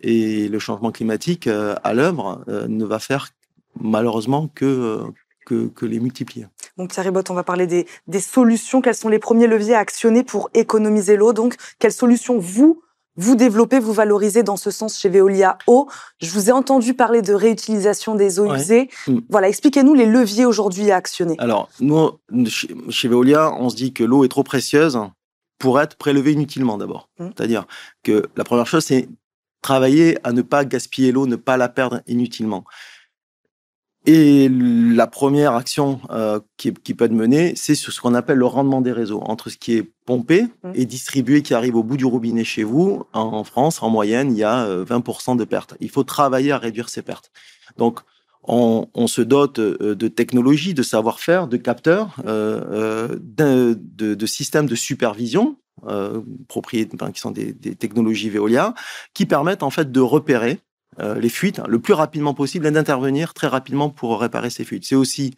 et 0.00 0.48
le 0.48 0.58
changement 0.58 0.90
climatique 0.90 1.46
à 1.46 1.92
l'œuvre 1.92 2.42
ne 2.48 2.86
va 2.86 2.98
faire 2.98 3.28
malheureusement 3.78 4.48
que 4.48 5.02
que, 5.46 5.86
les 5.86 6.00
multiplier. 6.00 6.46
Donc 6.76 6.90
Pierre 6.90 7.06
Ribot, 7.06 7.22
on 7.30 7.34
va 7.34 7.44
parler 7.44 7.66
des, 7.66 7.86
des, 8.06 8.20
solutions. 8.20 8.82
Quels 8.82 8.94
sont 8.94 9.08
les 9.08 9.18
premiers 9.18 9.46
leviers 9.46 9.74
à 9.74 9.78
actionner 9.78 10.24
pour 10.24 10.50
économiser 10.52 11.16
l'eau? 11.16 11.32
Donc, 11.32 11.56
quelles 11.78 11.92
solutions 11.92 12.38
vous 12.38 12.82
vous 13.16 13.34
développez, 13.34 13.78
vous 13.78 13.92
valorisez 13.92 14.42
dans 14.42 14.56
ce 14.56 14.70
sens 14.70 14.98
chez 14.98 15.08
Veolia 15.08 15.56
Eau. 15.66 15.88
Je 16.20 16.30
vous 16.30 16.50
ai 16.50 16.52
entendu 16.52 16.94
parler 16.94 17.22
de 17.22 17.32
réutilisation 17.32 18.14
des 18.14 18.38
eaux 18.38 18.54
usées. 18.54 18.90
Mm. 19.06 19.20
Voilà, 19.30 19.48
expliquez-nous 19.48 19.94
les 19.94 20.06
leviers 20.06 20.44
aujourd'hui 20.44 20.90
à 20.90 20.96
actionner. 20.96 21.34
Alors, 21.38 21.70
nous, 21.80 22.10
chez 22.90 23.08
Veolia, 23.08 23.52
on 23.54 23.70
se 23.70 23.76
dit 23.76 23.92
que 23.92 24.04
l'eau 24.04 24.24
est 24.24 24.28
trop 24.28 24.42
précieuse 24.42 24.98
pour 25.58 25.80
être 25.80 25.96
prélevée 25.96 26.32
inutilement 26.32 26.76
d'abord. 26.76 27.08
Mm. 27.18 27.28
C'est-à-dire 27.34 27.66
que 28.02 28.26
la 28.36 28.44
première 28.44 28.66
chose, 28.66 28.84
c'est 28.84 29.08
travailler 29.62 30.18
à 30.22 30.32
ne 30.32 30.42
pas 30.42 30.64
gaspiller 30.64 31.10
l'eau, 31.10 31.26
ne 31.26 31.36
pas 31.36 31.56
la 31.56 31.70
perdre 31.70 32.02
inutilement. 32.06 32.64
Et 34.06 34.48
la 34.48 35.08
première 35.08 35.54
action 35.54 36.00
euh, 36.10 36.38
qui, 36.56 36.72
qui, 36.72 36.94
peut 36.94 37.06
être 37.06 37.12
menée, 37.12 37.54
c'est 37.56 37.74
sur 37.74 37.92
ce 37.92 38.00
qu'on 38.00 38.14
appelle 38.14 38.38
le 38.38 38.46
rendement 38.46 38.80
des 38.80 38.92
réseaux, 38.92 39.20
entre 39.22 39.50
ce 39.50 39.56
qui 39.56 39.74
est 39.74 39.90
pompé 40.04 40.42
mmh. 40.42 40.70
et 40.74 40.86
distribué 40.86 41.42
qui 41.42 41.54
arrive 41.54 41.74
au 41.74 41.82
bout 41.82 41.96
du 41.96 42.04
robinet 42.04 42.44
chez 42.44 42.62
vous. 42.62 43.04
En, 43.12 43.42
France, 43.42 43.82
en 43.82 43.90
moyenne, 43.90 44.30
il 44.30 44.38
y 44.38 44.44
a 44.44 44.64
20% 44.84 45.32
euh, 45.32 45.36
de 45.36 45.44
pertes. 45.44 45.74
Il 45.80 45.90
faut 45.90 46.04
travailler 46.04 46.52
à 46.52 46.58
réduire 46.58 46.88
ces 46.88 47.02
pertes. 47.02 47.32
Donc, 47.78 48.00
on, 48.44 48.88
on 48.94 49.06
se 49.08 49.22
dote 49.22 49.58
euh, 49.58 49.96
de 49.96 50.08
technologies, 50.08 50.74
de 50.74 50.84
savoir-faire, 50.84 51.48
de 51.48 51.56
capteurs, 51.56 52.14
euh, 52.26 53.18
de, 53.20 53.76
de, 53.80 54.14
de, 54.14 54.26
systèmes 54.26 54.66
de 54.66 54.76
supervision 54.76 55.56
euh, 55.88 56.20
qui 56.48 57.20
sont 57.20 57.30
des, 57.30 57.52
des 57.52 57.74
technologies 57.74 58.30
Veolia, 58.30 58.74
qui 59.14 59.26
permettent 59.26 59.62
en 59.62 59.70
fait 59.70 59.90
de 59.90 60.00
repérer 60.00 60.52
euh, 60.52 60.65
les 60.98 61.28
fuites 61.28 61.60
le 61.68 61.78
plus 61.78 61.92
rapidement 61.92 62.32
possible 62.32 62.66
et 62.66 62.70
d'intervenir 62.70 63.34
très 63.34 63.48
rapidement 63.48 63.90
pour 63.90 64.18
réparer 64.18 64.50
ces 64.50 64.64
fuites. 64.64 64.86
C'est 64.86 64.94
aussi 64.94 65.34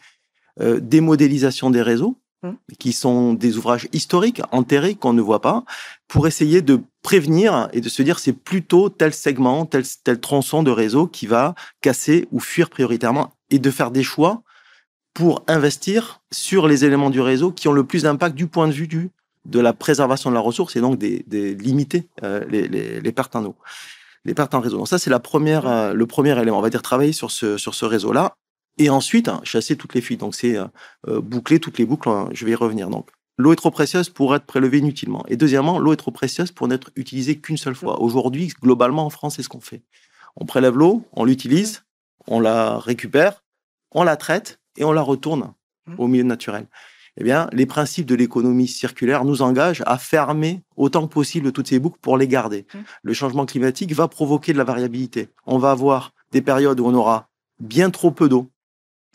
euh, 0.60 0.80
des 0.80 1.00
modélisations 1.00 1.70
des 1.70 1.82
réseaux 1.82 2.18
mmh. 2.42 2.50
qui 2.80 2.92
sont 2.92 3.32
des 3.32 3.58
ouvrages 3.58 3.88
historiques, 3.92 4.42
enterrés, 4.50 4.96
qu'on 4.96 5.12
ne 5.12 5.20
voit 5.20 5.40
pas, 5.40 5.64
pour 6.08 6.26
essayer 6.26 6.62
de 6.62 6.80
prévenir 7.02 7.68
et 7.72 7.80
de 7.80 7.88
se 7.88 8.02
dire 8.02 8.18
c'est 8.18 8.32
plutôt 8.32 8.88
tel 8.88 9.14
segment, 9.14 9.66
tel, 9.66 9.84
tel 10.02 10.18
tronçon 10.18 10.64
de 10.64 10.72
réseau 10.72 11.06
qui 11.06 11.28
va 11.28 11.54
casser 11.80 12.26
ou 12.32 12.40
fuir 12.40 12.70
prioritairement 12.70 13.32
et 13.50 13.60
de 13.60 13.70
faire 13.70 13.92
des 13.92 14.02
choix 14.02 14.42
pour 15.14 15.44
investir 15.46 16.22
sur 16.32 16.66
les 16.66 16.84
éléments 16.84 17.10
du 17.10 17.20
réseau 17.20 17.52
qui 17.52 17.68
ont 17.68 17.72
le 17.72 17.84
plus 17.84 18.02
d'impact 18.02 18.34
du 18.34 18.48
point 18.48 18.66
de 18.66 18.72
vue 18.72 18.88
du, 18.88 19.10
de 19.44 19.60
la 19.60 19.72
préservation 19.72 20.28
de 20.30 20.34
la 20.34 20.40
ressource 20.40 20.74
et 20.74 20.80
donc 20.80 20.98
des, 20.98 21.24
des 21.28 21.54
limiter 21.54 22.08
euh, 22.24 22.44
les, 22.48 22.66
les, 22.66 23.00
les, 23.00 23.12
pertes 23.12 23.36
en 23.36 23.44
eau, 23.44 23.54
les 24.24 24.34
pertes 24.34 24.54
en 24.54 24.60
réseau. 24.60 24.76
Donc 24.76 24.88
ça 24.88 24.98
c'est 24.98 25.10
la 25.10 25.20
première, 25.20 25.66
euh, 25.66 25.92
le 25.92 26.06
premier 26.06 26.38
élément. 26.40 26.58
On 26.58 26.62
va 26.62 26.70
dire 26.70 26.82
travailler 26.82 27.12
sur 27.12 27.30
ce 27.30 27.56
sur 27.56 27.74
ce 27.74 27.84
réseau-là 27.84 28.34
et 28.78 28.90
ensuite 28.90 29.28
hein, 29.28 29.40
chasser 29.44 29.76
toutes 29.76 29.94
les 29.94 30.00
fuites. 30.00 30.20
Donc 30.20 30.34
c'est 30.34 30.56
euh, 30.56 31.20
boucler 31.20 31.60
toutes 31.60 31.78
les 31.78 31.86
boucles. 31.86 32.08
Hein, 32.08 32.28
je 32.32 32.44
vais 32.44 32.52
y 32.52 32.54
revenir. 32.54 32.90
Donc 32.90 33.10
l'eau 33.36 33.52
est 33.52 33.56
trop 33.56 33.70
précieuse 33.70 34.08
pour 34.08 34.34
être 34.34 34.44
prélevée 34.44 34.78
inutilement. 34.78 35.24
Et 35.28 35.36
deuxièmement, 35.36 35.78
l'eau 35.78 35.92
est 35.92 35.96
trop 35.96 36.10
précieuse 36.10 36.52
pour 36.52 36.68
n'être 36.68 36.90
utilisée 36.96 37.38
qu'une 37.38 37.56
seule 37.56 37.74
fois. 37.74 38.00
Aujourd'hui, 38.00 38.52
globalement 38.60 39.06
en 39.06 39.10
France, 39.10 39.36
c'est 39.36 39.42
ce 39.42 39.48
qu'on 39.48 39.60
fait. 39.60 39.82
On 40.36 40.44
prélève 40.46 40.76
l'eau, 40.76 41.04
on 41.12 41.24
l'utilise, 41.24 41.84
on 42.26 42.40
la 42.40 42.78
récupère, 42.78 43.42
on 43.92 44.04
la 44.04 44.16
traite 44.16 44.60
et 44.76 44.84
on 44.84 44.92
la 44.92 45.02
retourne 45.02 45.52
au 45.96 46.06
milieu 46.06 46.24
naturel 46.24 46.66
eh 47.20 47.24
bien, 47.24 47.48
les 47.52 47.66
principes 47.66 48.06
de 48.06 48.14
l'économie 48.14 48.68
circulaire 48.68 49.24
nous 49.24 49.42
engagent 49.42 49.82
à 49.86 49.98
fermer 49.98 50.62
autant 50.76 51.06
que 51.06 51.12
possible 51.12 51.50
toutes 51.50 51.68
ces 51.68 51.80
boucles 51.80 51.98
pour 52.00 52.16
les 52.16 52.28
garder. 52.28 52.64
Mmh. 52.72 52.78
Le 53.02 53.12
changement 53.12 53.44
climatique 53.44 53.92
va 53.92 54.06
provoquer 54.06 54.52
de 54.52 54.58
la 54.58 54.64
variabilité. 54.64 55.28
On 55.44 55.58
va 55.58 55.72
avoir 55.72 56.12
des 56.30 56.42
périodes 56.42 56.78
où 56.78 56.86
on 56.86 56.94
aura 56.94 57.28
bien 57.58 57.90
trop 57.90 58.12
peu 58.12 58.28
d'eau. 58.28 58.50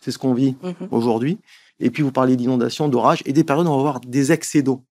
C'est 0.02 0.12
ce 0.12 0.18
qu'on 0.18 0.34
vit 0.34 0.58
mmh 0.62 0.88
aujourd'hui. 0.92 1.38
Et 1.80 1.89
puis, 1.89 2.04
vous 2.04 2.12
parlez 2.12 2.36
d'inondations, 2.36 2.89
d'orages, 2.89 3.24
et 3.26 3.32
des 3.32 3.46
périodes 3.46 3.68
où 3.68 3.70
on 3.72 3.76
va 3.76 3.80
avoir 3.80 4.00
des 4.02 4.34
excès 4.34 4.62
d'eau. 4.62 4.84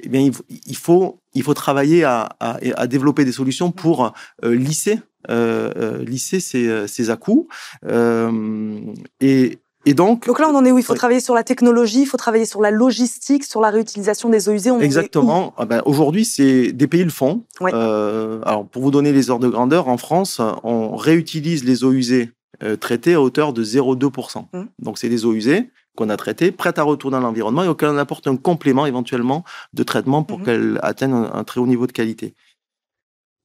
Eh 0.00 0.08
bien, 0.08 0.30
il 0.66 0.76
faut, 0.76 1.20
il 1.34 1.42
faut 1.42 1.54
travailler 1.54 2.04
à, 2.04 2.28
à, 2.40 2.58
à 2.76 2.86
développer 2.86 3.24
des 3.24 3.32
solutions 3.32 3.72
pour 3.72 4.12
euh, 4.44 4.54
lisser, 4.54 5.00
euh, 5.30 5.72
euh, 5.76 6.04
lisser 6.04 6.40
ces, 6.40 6.86
ces 6.88 7.10
à-coups. 7.10 7.52
Euh, 7.86 8.80
et, 9.20 9.58
et 9.88 9.94
donc, 9.94 10.26
donc 10.26 10.38
là, 10.38 10.50
on 10.50 10.54
en 10.54 10.66
est 10.66 10.70
où? 10.70 10.76
Il 10.76 10.84
faut 10.84 10.92
travailler 10.92 11.20
sur 11.20 11.34
la 11.34 11.44
technologie, 11.44 12.02
il 12.02 12.06
faut 12.06 12.18
travailler 12.18 12.44
sur 12.44 12.60
la 12.60 12.70
logistique, 12.70 13.42
sur 13.42 13.62
la 13.62 13.70
réutilisation 13.70 14.28
des 14.28 14.46
eaux 14.50 14.52
usées. 14.52 14.70
On 14.70 14.80
Exactement. 14.80 15.54
Ah 15.56 15.64
ben, 15.64 15.80
Aujourd'hui, 15.86 16.26
c'est 16.26 16.72
des 16.72 16.86
pays 16.86 17.04
le 17.04 17.10
font. 17.10 17.44
Ouais. 17.58 17.70
Euh, 17.72 18.42
alors, 18.44 18.66
pour 18.66 18.82
vous 18.82 18.90
donner 18.90 19.12
les 19.12 19.30
ordres 19.30 19.46
de 19.46 19.50
grandeur, 19.50 19.88
en 19.88 19.96
France, 19.96 20.42
on 20.62 20.94
réutilise 20.94 21.64
les 21.64 21.84
eaux 21.84 21.92
usées 21.92 22.32
euh, 22.62 22.76
traitées 22.76 23.14
à 23.14 23.22
hauteur 23.22 23.54
de 23.54 23.64
0,2%. 23.64 24.44
Mmh. 24.52 24.64
Donc, 24.80 24.98
c'est 24.98 25.08
des 25.08 25.24
eaux 25.24 25.32
usées 25.32 25.70
qu'on 25.96 26.10
a 26.10 26.18
traitées, 26.18 26.52
prêtes 26.52 26.78
à 26.78 26.82
retourner 26.82 27.16
dans 27.16 27.22
l'environnement 27.22 27.64
et 27.64 27.68
auxquelles 27.68 27.88
on 27.88 27.96
apporte 27.96 28.26
un 28.26 28.36
complément 28.36 28.84
éventuellement 28.84 29.42
de 29.72 29.82
traitement 29.84 30.22
pour 30.22 30.40
mmh. 30.40 30.44
qu'elles 30.44 30.78
atteignent 30.82 31.14
un, 31.14 31.32
un, 31.32 31.44
très 31.44 31.62
haut 31.62 31.66
niveau 31.66 31.86
de 31.86 31.92
qualité. 31.92 32.34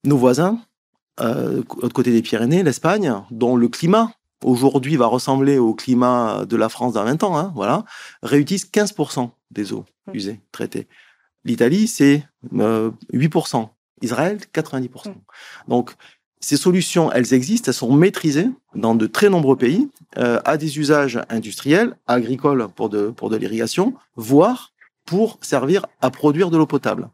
Nos 0.03 0.17
voisins, 0.17 0.59
euh, 1.21 1.61
autre 1.77 1.93
côté 1.93 2.11
des 2.11 2.21
Pyrénées, 2.21 2.63
l'Espagne, 2.63 3.13
dont 3.31 3.55
le 3.55 3.69
climat 3.69 4.11
aujourd'hui 4.43 4.95
va 4.95 5.07
ressembler 5.07 5.57
au 5.57 5.73
climat 5.73 6.45
de 6.45 6.55
la 6.55 6.69
France 6.69 6.93
dans 6.93 7.03
20 7.03 7.23
ans, 7.23 7.37
hein, 7.37 7.51
voilà, 7.55 7.85
réutilise 8.21 8.65
15% 8.65 9.29
des 9.51 9.73
eaux 9.73 9.85
mmh. 10.07 10.15
usées, 10.15 10.41
traitées. 10.51 10.87
L'Italie, 11.45 11.87
c'est 11.87 12.25
euh, 12.57 12.91
8%. 13.13 13.69
Israël, 14.01 14.39
90%. 14.53 15.09
Mmh. 15.09 15.13
Donc, 15.67 15.95
ces 16.39 16.57
solutions, 16.57 17.11
elles 17.11 17.33
existent, 17.33 17.69
elles 17.69 17.75
sont 17.75 17.93
maîtrisées 17.93 18.49
dans 18.75 18.95
de 18.95 19.07
très 19.07 19.29
nombreux 19.29 19.55
pays, 19.55 19.89
euh, 20.17 20.39
à 20.43 20.57
des 20.57 20.77
usages 20.77 21.21
industriels, 21.29 21.95
agricoles 22.05 22.67
pour 22.75 22.89
de, 22.89 23.09
pour 23.09 23.29
de 23.29 23.37
l'irrigation, 23.37 23.93
voire 24.15 24.73
pour 25.05 25.37
servir 25.41 25.85
à 26.01 26.09
produire 26.09 26.49
de 26.49 26.57
l'eau 26.57 26.65
potable. 26.65 27.09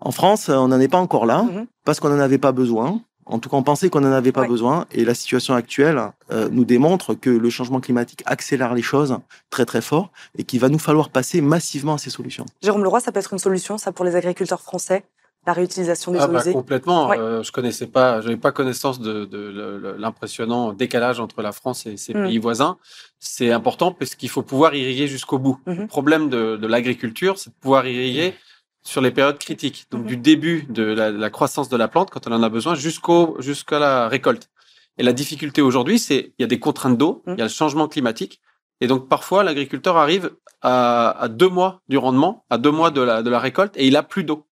En 0.00 0.10
France, 0.10 0.48
on 0.48 0.68
n'en 0.68 0.80
est 0.80 0.88
pas 0.88 0.98
encore 0.98 1.26
là, 1.26 1.42
mmh. 1.42 1.66
parce 1.84 2.00
qu'on 2.00 2.08
n'en 2.08 2.18
avait 2.18 2.38
pas 2.38 2.52
besoin, 2.52 3.02
en 3.30 3.38
tout 3.38 3.48
cas, 3.48 3.56
on 3.56 3.62
pensait 3.62 3.88
qu'on 3.90 4.00
n'en 4.00 4.12
avait 4.12 4.32
pas 4.32 4.42
ouais. 4.42 4.48
besoin. 4.48 4.86
Et 4.92 5.04
la 5.04 5.14
situation 5.14 5.54
actuelle 5.54 6.00
euh, 6.30 6.48
nous 6.50 6.64
démontre 6.64 7.14
que 7.14 7.30
le 7.30 7.50
changement 7.50 7.80
climatique 7.80 8.22
accélère 8.26 8.74
les 8.74 8.82
choses 8.82 9.18
très 9.50 9.64
très 9.64 9.80
fort 9.80 10.10
et 10.36 10.44
qu'il 10.44 10.60
va 10.60 10.68
nous 10.68 10.78
falloir 10.78 11.08
passer 11.08 11.40
massivement 11.40 11.94
à 11.94 11.98
ces 11.98 12.10
solutions. 12.10 12.46
Jérôme 12.62 12.82
Leroy, 12.84 13.00
ça 13.00 13.12
peut 13.12 13.20
être 13.20 13.32
une 13.32 13.38
solution, 13.38 13.78
ça, 13.78 13.92
pour 13.92 14.04
les 14.04 14.16
agriculteurs 14.16 14.60
français 14.60 15.04
la 15.46 15.54
réutilisation 15.54 16.12
des 16.12 16.18
ah 16.18 16.26
eaux 16.26 16.32
bah, 16.32 16.40
usées? 16.40 16.52
Complètement. 16.52 17.08
Ouais. 17.08 17.18
Euh, 17.18 17.42
je 17.42 17.50
connaissais 17.50 17.86
pas, 17.86 18.20
j'avais 18.20 18.36
pas 18.36 18.52
connaissance 18.52 19.00
de, 19.00 19.24
de, 19.24 19.50
de 19.52 19.94
l'impressionnant 19.98 20.72
décalage 20.72 21.18
entre 21.18 21.40
la 21.40 21.52
France 21.52 21.86
et 21.86 21.96
ses 21.96 22.12
mmh. 22.12 22.24
pays 22.24 22.38
voisins. 22.38 22.76
C'est 23.18 23.50
important 23.50 23.92
parce 23.92 24.14
qu'il 24.14 24.28
faut 24.28 24.42
pouvoir 24.42 24.74
irriguer 24.74 25.06
jusqu'au 25.06 25.38
bout. 25.38 25.58
Mmh. 25.66 25.72
Le 25.72 25.86
problème 25.86 26.28
de, 26.28 26.56
de 26.56 26.66
l'agriculture, 26.66 27.38
c'est 27.38 27.50
de 27.50 27.54
pouvoir 27.58 27.86
irriguer 27.86 28.34
sur 28.82 29.00
les 29.00 29.10
périodes 29.10 29.38
critiques, 29.38 29.86
donc 29.90 30.04
mmh. 30.04 30.06
du 30.06 30.16
début 30.16 30.66
de 30.68 30.82
la, 30.82 31.10
la, 31.10 31.30
croissance 31.30 31.68
de 31.68 31.76
la 31.76 31.88
plante 31.88 32.10
quand 32.10 32.26
on 32.26 32.32
en 32.32 32.42
a 32.42 32.48
besoin 32.48 32.74
jusqu'au 32.74 33.36
jusqu'à 33.40 33.78
la 33.78 34.08
récolte. 34.08 34.50
Et 34.98 35.02
la 35.02 35.12
difficulté 35.12 35.62
aujourd'hui, 35.62 35.98
c'est 35.98 36.32
il 36.38 36.42
y 36.42 36.44
a 36.44 36.46
des 36.46 36.58
contraintes 36.58 36.96
d'eau, 36.96 37.22
mmh. 37.26 37.32
il 37.32 37.38
y 37.38 37.42
a 37.42 37.44
le 37.44 37.50
changement 37.50 37.88
climatique, 37.88 38.40
et 38.80 38.86
donc 38.86 39.08
parfois 39.08 39.44
l'agriculteur 39.44 39.96
arrive 39.96 40.32
à, 40.62 41.10
à, 41.10 41.28
deux 41.28 41.48
mois 41.48 41.82
du 41.88 41.98
rendement, 41.98 42.44
à 42.50 42.58
deux 42.58 42.70
mois 42.70 42.90
de 42.90 43.00
la, 43.00 43.22
de 43.22 43.30
la 43.30 43.38
récolte, 43.38 43.76
et 43.76 43.86
il 43.86 43.96
a 43.96 44.02
plus 44.02 44.24
d'eau. 44.24 44.46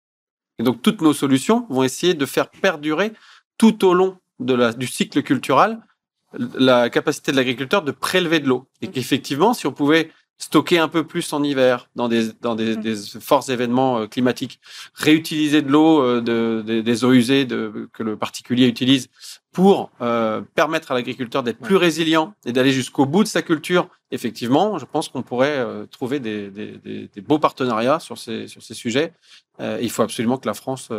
Et 0.59 0.63
donc 0.63 0.83
toutes 0.83 1.03
nos 1.03 1.13
solutions 1.13 1.67
vont 1.69 1.83
essayer 1.83 2.15
de 2.15 2.27
faire 2.27 2.49
perdurer 2.49 3.13
tout 3.59 3.85
au 3.85 3.93
long 3.93 4.19
de 4.39 4.55
la, 4.55 4.73
du 4.73 4.87
cycle 4.87 5.23
culturel 5.23 5.79
la 6.37 6.91
capacité 6.91 7.31
de 7.31 7.37
l'agriculteur 7.37 7.83
de 7.83 7.93
prélever 7.93 8.41
de 8.41 8.49
l'eau. 8.49 8.67
Et 8.81 8.89
mmh. 8.89 8.91
qu'effectivement, 8.91 9.55
si 9.55 9.67
on 9.67 9.73
pouvait 9.73 10.11
stocker 10.45 10.79
un 10.79 10.89
peu 10.89 11.07
plus 11.07 11.33
en 11.33 11.43
hiver 11.43 11.89
dans 11.97 12.09
des, 12.09 12.33
dans 12.43 12.55
des, 12.55 12.77
mmh. 12.77 12.81
des 12.83 12.97
forts 13.21 13.49
événements 13.49 14.01
euh, 14.01 14.07
climatiques, 14.07 14.61
réutiliser 14.95 15.63
de 15.63 15.71
l'eau 15.71 16.03
euh, 16.03 16.21
de, 16.21 16.63
de, 16.67 16.81
des 16.83 17.05
eaux 17.05 17.13
usées 17.13 17.47
de, 17.47 17.89
que 17.95 18.03
le 18.03 18.17
particulier 18.17 18.67
utilise 18.67 19.09
pour 19.55 19.91
euh, 20.01 20.43
permettre 20.55 20.91
à 20.91 20.95
l'agriculteur 20.95 21.45
d'être 21.45 21.61
plus 21.61 21.77
résilient 21.77 22.35
et 22.45 22.53
d'aller 22.53 22.73
jusqu'au 22.73 23.07
bout 23.07 23.23
de 23.23 23.29
sa 23.29 23.41
culture. 23.41 23.89
Effectivement, 24.11 24.79
je 24.79 24.85
pense 24.85 25.09
qu'on 25.09 25.23
pourrait 25.23 25.59
euh, 25.59 25.87
trouver 25.87 26.19
des, 26.21 26.51
des, 26.51 27.09
des, 27.09 27.21
beaux 27.21 27.39
partenariats 27.39 28.01
sur 28.01 28.19
ces, 28.19 28.49
sur 28.49 28.63
ces 28.63 28.75
sujets. 28.75 29.13
Euh, 29.61 29.79
il 29.81 29.91
faut 29.91 30.03
absolument 30.03 30.39
que 30.39 30.47
la 30.49 30.55
France 30.55 30.91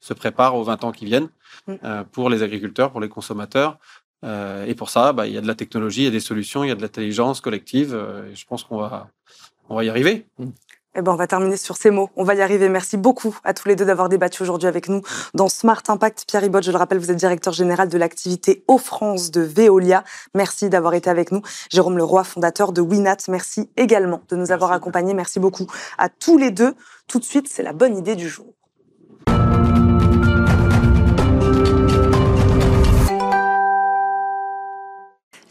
se 0.00 0.14
prépare 0.14 0.56
aux 0.56 0.64
20 0.64 0.82
ans 0.82 0.92
qui 0.92 1.04
viennent 1.04 1.28
mmh. 1.68 1.74
pour 2.10 2.28
les 2.28 2.42
agriculteurs, 2.42 2.90
pour 2.90 3.00
les 3.00 3.08
consommateurs, 3.08 3.78
euh, 4.24 4.66
et 4.66 4.74
pour 4.74 4.90
ça, 4.90 5.12
bah, 5.12 5.26
il 5.26 5.32
y 5.32 5.38
a 5.38 5.40
de 5.40 5.46
la 5.46 5.54
technologie, 5.54 6.02
il 6.02 6.04
y 6.04 6.08
a 6.08 6.10
des 6.12 6.20
solutions, 6.20 6.64
il 6.64 6.68
y 6.68 6.70
a 6.70 6.74
de 6.74 6.82
l'intelligence 6.82 7.40
collective. 7.40 7.94
Euh, 7.94 8.30
et 8.30 8.34
je 8.34 8.46
pense 8.46 8.64
qu'on 8.64 8.78
va, 8.78 9.08
on 9.68 9.74
va 9.74 9.84
y 9.84 9.88
arriver. 9.88 10.26
Eh 10.94 11.00
ben, 11.00 11.12
on 11.12 11.16
va 11.16 11.26
terminer 11.26 11.56
sur 11.56 11.76
ces 11.76 11.90
mots. 11.90 12.10
On 12.16 12.24
va 12.24 12.34
y 12.34 12.42
arriver. 12.42 12.68
Merci 12.68 12.98
beaucoup 12.98 13.36
à 13.44 13.54
tous 13.54 13.66
les 13.66 13.76
deux 13.76 13.86
d'avoir 13.86 14.10
débattu 14.10 14.42
aujourd'hui 14.42 14.68
avec 14.68 14.88
nous 14.88 15.00
dans 15.32 15.48
Smart 15.48 15.82
Impact. 15.88 16.24
Pierre 16.28 16.42
Ribot, 16.42 16.60
je 16.60 16.70
le 16.70 16.76
rappelle, 16.76 16.98
vous 16.98 17.10
êtes 17.10 17.16
directeur 17.16 17.54
général 17.54 17.88
de 17.88 17.96
l'activité 17.96 18.62
Eau 18.68 18.76
France 18.76 19.30
de 19.30 19.40
Veolia. 19.40 20.04
Merci 20.34 20.68
d'avoir 20.68 20.92
été 20.94 21.08
avec 21.08 21.32
nous. 21.32 21.40
Jérôme 21.70 21.96
Leroy, 21.96 22.24
fondateur 22.24 22.72
de 22.72 22.82
Winat. 22.82 23.16
Merci 23.28 23.70
également 23.76 24.20
de 24.28 24.36
nous 24.36 24.40
Merci. 24.42 24.52
avoir 24.52 24.72
accompagnés. 24.72 25.14
Merci 25.14 25.40
beaucoup 25.40 25.66
à 25.96 26.10
tous 26.10 26.36
les 26.36 26.50
deux. 26.50 26.74
Tout 27.08 27.18
de 27.18 27.24
suite, 27.24 27.48
c'est 27.48 27.62
la 27.62 27.72
bonne 27.72 27.96
idée 27.96 28.14
du 28.14 28.28
jour. 28.28 28.52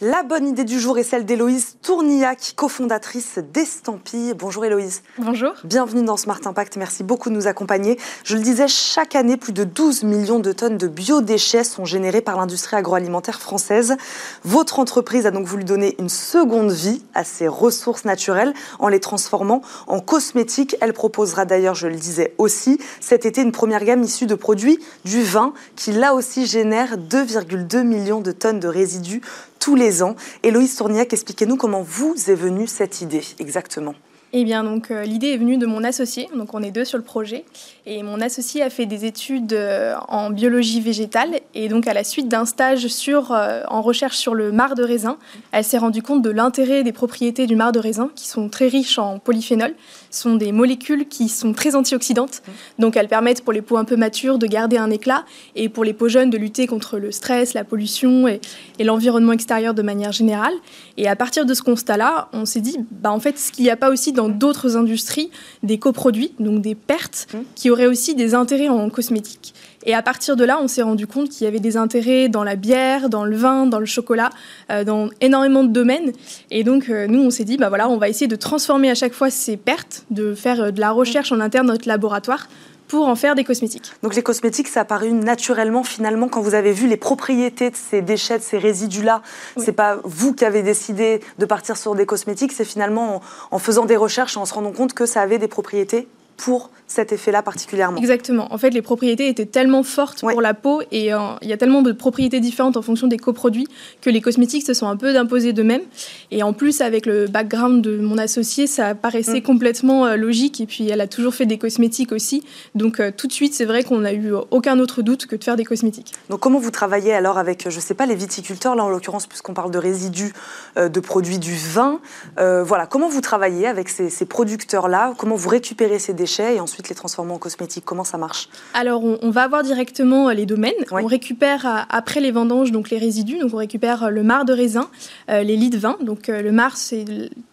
La 0.04 0.24
bonne 0.24 0.48
idée 0.48 0.64
du 0.64 0.80
jour 0.80 0.98
est 0.98 1.04
celle 1.04 1.26
d'Héloïse 1.26 1.78
Tournillac, 1.84 2.54
cofondatrice 2.56 3.38
d'Estampille. 3.54 4.34
Bonjour 4.36 4.66
Héloïse. 4.66 5.04
Bonjour. 5.20 5.52
Bienvenue 5.64 6.02
dans 6.02 6.18
Smart 6.18 6.40
Impact. 6.44 6.78
Merci 6.78 7.04
beaucoup 7.04 7.30
de 7.30 7.36
nous 7.36 7.46
accompagner. 7.46 8.00
Je 8.24 8.36
le 8.36 8.42
disais, 8.42 8.68
chaque 8.68 9.16
année, 9.16 9.38
plus 9.38 9.54
de 9.54 9.64
12 9.64 10.02
millions 10.02 10.40
de 10.40 10.54
tonnes 10.54 10.80
de 10.80 10.88
biodéchets 10.88 11.64
sont 11.64 11.86
générés 11.86 12.22
par 12.22 12.36
l'industrie 12.36 12.78
agroalimentaire 12.78 13.40
française. 13.40 13.96
Votre 14.44 14.80
entreprise 14.80 15.28
a 15.28 15.32
donc 15.32 15.46
voulu 15.46 15.66
donner 15.66 15.96
une 16.00 16.10
seconde 16.10 16.72
vie 16.72 17.04
à 17.14 17.24
ces 17.24 17.48
ressources 17.48 18.04
naturelles 18.04 18.56
en 18.80 18.88
les 18.88 19.00
transformant 19.00 19.62
en 19.86 20.00
cosmétiques. 20.00 20.76
Elle 20.82 20.94
proposera 20.94 21.46
d'ailleurs, 21.46 21.76
je 21.76 21.86
le 21.86 21.96
disais 21.96 22.34
aussi, 22.40 22.80
cet 23.02 23.28
été 23.28 23.44
une 23.44 23.52
première 23.52 23.86
gamme 23.86 24.02
issue 24.02 24.26
de 24.26 24.34
produits 24.34 24.80
du 25.06 25.22
vin 25.22 25.54
qui 25.76 25.92
là 25.92 26.16
aussi 26.16 26.48
génère 26.48 26.98
2,2 26.98 27.84
millions 27.84 28.22
de 28.22 28.32
tonnes 28.32 28.60
de 28.60 28.68
résidus 28.68 29.22
tous 29.62 29.76
les 29.76 30.04
ans. 30.04 30.18
Héloïse 30.44 30.76
Tourniac, 30.76 31.14
expliquez-nous 31.14 31.56
comment 31.56 31.84
vous 31.84 32.16
est 32.28 32.36
venue 32.36 32.68
cette 32.68 33.00
idée 33.00 33.24
exactement. 33.40 33.96
Eh 34.34 34.46
bien, 34.46 34.64
donc 34.64 34.92
euh, 34.92 35.04
l'idée 35.04 35.28
est 35.28 35.38
venue 35.38 35.58
de 35.58 35.66
mon 35.66 35.84
associé. 35.84 36.30
Donc, 36.34 36.54
on 36.54 36.64
est 36.64 36.72
deux 36.72 36.86
sur 36.86 36.98
le 36.98 37.04
projet. 37.04 37.44
Et 37.86 38.02
mon 38.02 38.22
associé 38.22 38.62
a 38.62 38.70
fait 38.70 38.86
des 38.86 39.04
études 39.04 39.52
euh, 39.52 39.96
en 40.08 40.30
biologie 40.30 40.80
végétale. 40.80 41.42
Et 41.54 41.68
donc, 41.68 41.86
à 41.86 41.94
la 41.94 42.06
suite 42.06 42.30
d'un 42.30 42.46
stage 42.46 42.88
sur, 42.88 43.34
euh, 43.34 43.64
en 43.68 43.82
recherche 43.82 44.16
sur 44.16 44.34
le 44.34 44.54
marc 44.54 44.76
de 44.76 44.84
raisin, 44.84 45.18
elle 45.52 45.66
s'est 45.66 45.78
rendue 45.78 46.02
compte 46.02 46.22
de 46.22 46.30
l'intérêt 46.30 46.84
des 46.84 46.94
propriétés 46.94 47.46
du 47.46 47.58
marc 47.58 47.74
de 47.74 47.80
raisin, 47.80 48.10
qui 48.16 48.26
sont 48.26 48.48
très 48.48 48.68
riches 48.68 48.98
en 49.00 49.20
polyphénol. 49.20 49.74
Sont 50.12 50.36
des 50.36 50.54
molécules 50.54 51.08
qui 51.08 51.28
sont 51.28 51.52
très 51.52 51.76
antioxydantes. 51.76 52.42
Donc, 52.80 52.96
elles 52.96 53.10
permettent 53.10 53.44
pour 53.44 53.52
les 53.52 53.62
peaux 53.62 53.78
un 53.78 53.86
peu 53.86 53.98
matures 53.98 54.38
de 54.38 54.48
garder 54.48 54.78
un 54.78 54.92
éclat 54.92 55.26
et 55.56 55.68
pour 55.68 55.84
les 55.84 55.94
peaux 55.94 56.10
jeunes 56.10 56.30
de 56.30 56.38
lutter 56.38 56.68
contre 56.68 57.00
le 57.00 57.12
stress, 57.12 57.54
la 57.54 57.66
pollution 57.66 58.30
et, 58.30 58.40
et 58.80 58.86
l'environnement 58.86 59.34
extérieur 59.34 59.74
de 59.74 59.82
manière 59.82 60.14
générale. 60.14 60.54
Et 60.96 61.10
à 61.10 61.18
partir 61.18 61.46
de 61.46 61.54
ce 61.54 61.64
constat-là, 61.64 62.30
on 62.32 62.46
s'est 62.46 62.62
dit, 62.62 62.78
bah, 62.92 63.12
en 63.12 63.20
fait, 63.20 63.38
ce 63.38 63.52
qu'il 63.52 63.66
n'y 63.66 63.70
a 63.70 63.78
pas 63.78 63.90
aussi 63.90 64.14
dans 64.14 64.21
dans 64.22 64.30
d'autres 64.30 64.78
industries 64.78 65.30
des 65.64 65.78
coproduits, 65.80 66.34
donc 66.40 66.62
des 66.62 66.76
pertes, 66.76 67.28
Mmh. 67.34 67.38
qui 67.56 67.70
auraient 67.70 67.88
aussi 67.88 68.16
des 68.16 68.34
intérêts 68.34 68.70
en 68.70 68.90
cosmétique. 68.90 69.54
Et 69.86 69.96
à 69.96 70.02
partir 70.02 70.36
de 70.36 70.44
là, 70.44 70.60
on 70.62 70.68
s'est 70.68 70.82
rendu 70.82 71.08
compte 71.08 71.30
qu'il 71.30 71.46
y 71.46 71.48
avait 71.48 71.60
des 71.60 71.76
intérêts 71.76 72.30
dans 72.30 72.44
la 72.44 72.56
bière, 72.56 73.10
dans 73.10 73.26
le 73.26 73.36
vin, 73.36 73.66
dans 73.66 73.80
le 73.80 73.86
chocolat, 73.86 74.30
euh, 74.70 74.84
dans 74.84 75.10
énormément 75.22 75.64
de 75.64 75.70
domaines. 75.70 76.12
Et 76.52 76.64
donc, 76.64 76.90
euh, 76.90 77.08
nous, 77.08 77.22
on 77.22 77.30
s'est 77.32 77.46
dit, 77.46 77.58
bah 77.58 77.70
voilà, 77.70 77.90
on 77.90 77.98
va 77.98 78.10
essayer 78.10 78.28
de 78.28 78.36
transformer 78.36 78.92
à 78.92 78.96
chaque 78.96 79.14
fois 79.14 79.30
ces 79.30 79.58
pertes, 79.58 80.06
de 80.12 80.36
faire 80.36 80.62
euh, 80.62 80.72
de 80.72 80.80
la 80.80 80.92
recherche 80.92 81.32
en 81.32 81.40
interne 81.40 81.68
dans 81.68 81.74
notre 81.74 81.88
laboratoire 81.88 82.48
pour 82.92 83.08
en 83.08 83.16
faire 83.16 83.36
des 83.36 83.46
cosmétiques. 83.46 83.94
Donc 84.04 84.16
les 84.16 84.22
cosmétiques, 84.22 84.68
ça 84.68 84.82
a 84.82 84.84
apparu 84.84 85.14
naturellement 85.14 85.82
finalement 85.82 86.28
quand 86.28 86.42
vous 86.42 86.56
avez 86.56 86.74
vu 86.74 86.88
les 86.88 86.98
propriétés 86.98 87.70
de 87.70 87.76
ces 87.78 88.02
déchets, 88.02 88.38
de 88.38 88.44
ces 88.44 88.58
résidus-là. 88.58 89.22
Oui. 89.56 89.64
C'est 89.66 89.72
pas 89.72 90.00
vous 90.04 90.34
qui 90.34 90.44
avez 90.44 90.62
décidé 90.62 91.22
de 91.40 91.46
partir 91.46 91.78
sur 91.78 91.96
des 91.96 92.06
cosmétiques, 92.06 92.52
c'est 92.52 92.66
finalement 92.66 93.16
en, 93.16 93.22
en 93.52 93.60
faisant 93.60 93.86
des 93.86 93.96
recherches 93.96 94.36
et 94.36 94.40
en 94.40 94.46
se 94.46 94.54
rendant 94.54 94.74
compte 94.74 94.92
que 94.92 95.06
ça 95.06 95.22
avait 95.22 95.38
des 95.38 95.48
propriétés 95.48 96.10
pour 96.44 96.72
cet 96.88 97.14
effet-là 97.14 97.42
particulièrement. 97.42 97.98
Exactement. 97.98 98.52
En 98.54 98.58
fait, 98.58 98.72
les 98.72 98.82
propriétés 98.82 99.28
étaient 99.30 99.46
tellement 99.46 99.84
fortes 99.84 100.24
Ouais. 100.24 100.34
pour 100.34 100.42
la 100.42 100.54
peau 100.54 100.82
et 100.92 101.14
euh, 101.14 101.20
il 101.42 101.48
y 101.48 101.54
a 101.54 101.58
tellement 101.58 101.82
de 101.84 101.92
propriétés 101.94 102.40
différentes 102.42 102.76
en 102.76 102.82
fonction 102.82 103.08
des 103.08 103.18
coproduits 103.18 103.68
que 104.02 104.10
les 104.10 104.20
cosmétiques 104.22 104.66
se 104.66 104.74
sont 104.74 104.88
un 104.88 104.98
peu 104.98 105.14
d'imposer 105.14 105.54
d'eux-mêmes. 105.54 105.84
Et 106.32 106.42
en 106.44 106.52
plus, 106.52 106.82
avec 106.82 107.06
le 107.06 107.28
background 107.28 107.82
de 107.82 107.98
mon 108.00 108.18
associé, 108.18 108.66
ça 108.68 108.94
paraissait 108.96 109.40
Mm. 109.40 109.44
complètement 109.44 110.06
euh, 110.08 110.16
logique. 110.18 110.60
Et 110.60 110.66
puis, 110.66 110.90
elle 110.90 111.00
a 111.00 111.08
toujours 111.08 111.34
fait 111.36 111.46
des 111.46 111.58
cosmétiques 111.60 112.12
aussi. 112.12 112.44
Donc, 112.76 113.00
euh, 113.00 113.12
tout 113.16 113.28
de 113.28 113.32
suite, 113.34 113.54
c'est 113.54 113.66
vrai 113.66 113.84
qu'on 113.84 114.00
n'a 114.00 114.14
eu 114.14 114.34
aucun 114.50 114.78
autre 114.80 115.02
doute 115.04 115.28
que 115.28 115.36
de 115.38 115.44
faire 115.44 115.56
des 115.56 115.64
cosmétiques. 115.66 116.12
Donc 116.30 116.40
comment 116.42 116.60
vous 116.60 116.72
travaillez 116.72 117.14
alors 117.14 117.38
avec, 117.38 117.70
je 117.70 117.80
sais 117.80 117.94
pas, 117.94 118.06
les 118.08 118.16
viticulteurs, 118.16 118.76
là 118.76 118.84
en 118.84 118.90
l'occurrence, 118.90 119.28
puisqu'on 119.28 119.54
parle 119.54 119.72
de 119.72 119.78
résidus 119.78 120.34
de 120.76 121.00
produits 121.00 121.40
du 121.40 121.56
vin. 121.56 122.00
Voilà, 122.38 122.86
comment 122.88 123.08
vous 123.10 123.22
travaillez 123.22 123.68
avec 123.68 123.88
ces, 123.90 124.10
ces 124.10 124.26
producteurs-là? 124.26 125.14
Comment 125.18 125.36
vous 125.36 125.50
récupérez 125.50 126.00
ces 126.00 126.14
déchets? 126.14 126.31
Et 126.40 126.60
ensuite 126.60 126.90
les 126.90 126.96
transformez 126.96 127.32
en 127.34 127.38
cosmétiques 127.38 127.84
Comment 127.86 128.04
ça 128.04 128.18
marche? 128.18 128.50
Alors, 128.74 129.04
on, 129.04 129.18
on 129.22 129.30
va 129.32 129.44
avoir 129.44 129.64
directement 129.64 130.30
euh, 130.30 130.34
les 130.34 130.46
domaines. 130.46 130.74
On 130.92 131.06
récupère 131.06 131.66
euh, 131.66 131.80
après 131.90 132.20
les 132.20 132.32
vendanges 132.32 132.72
donc 132.72 132.90
les 132.90 132.98
résidus. 132.98 133.38
Donc, 133.40 133.54
on 133.54 133.58
récupère 133.58 134.04
euh, 134.04 134.10
le 134.10 134.24
marc 134.24 134.46
de 134.46 134.54
raisin, 134.54 134.90
euh, 135.30 135.44
les 135.44 135.56
lits 135.58 135.70
de 135.70 135.78
vin. 135.78 135.98
Donc, 136.02 136.30
euh, 136.30 136.42
le 136.42 136.52
marc, 136.52 136.78
c'est 136.78 137.06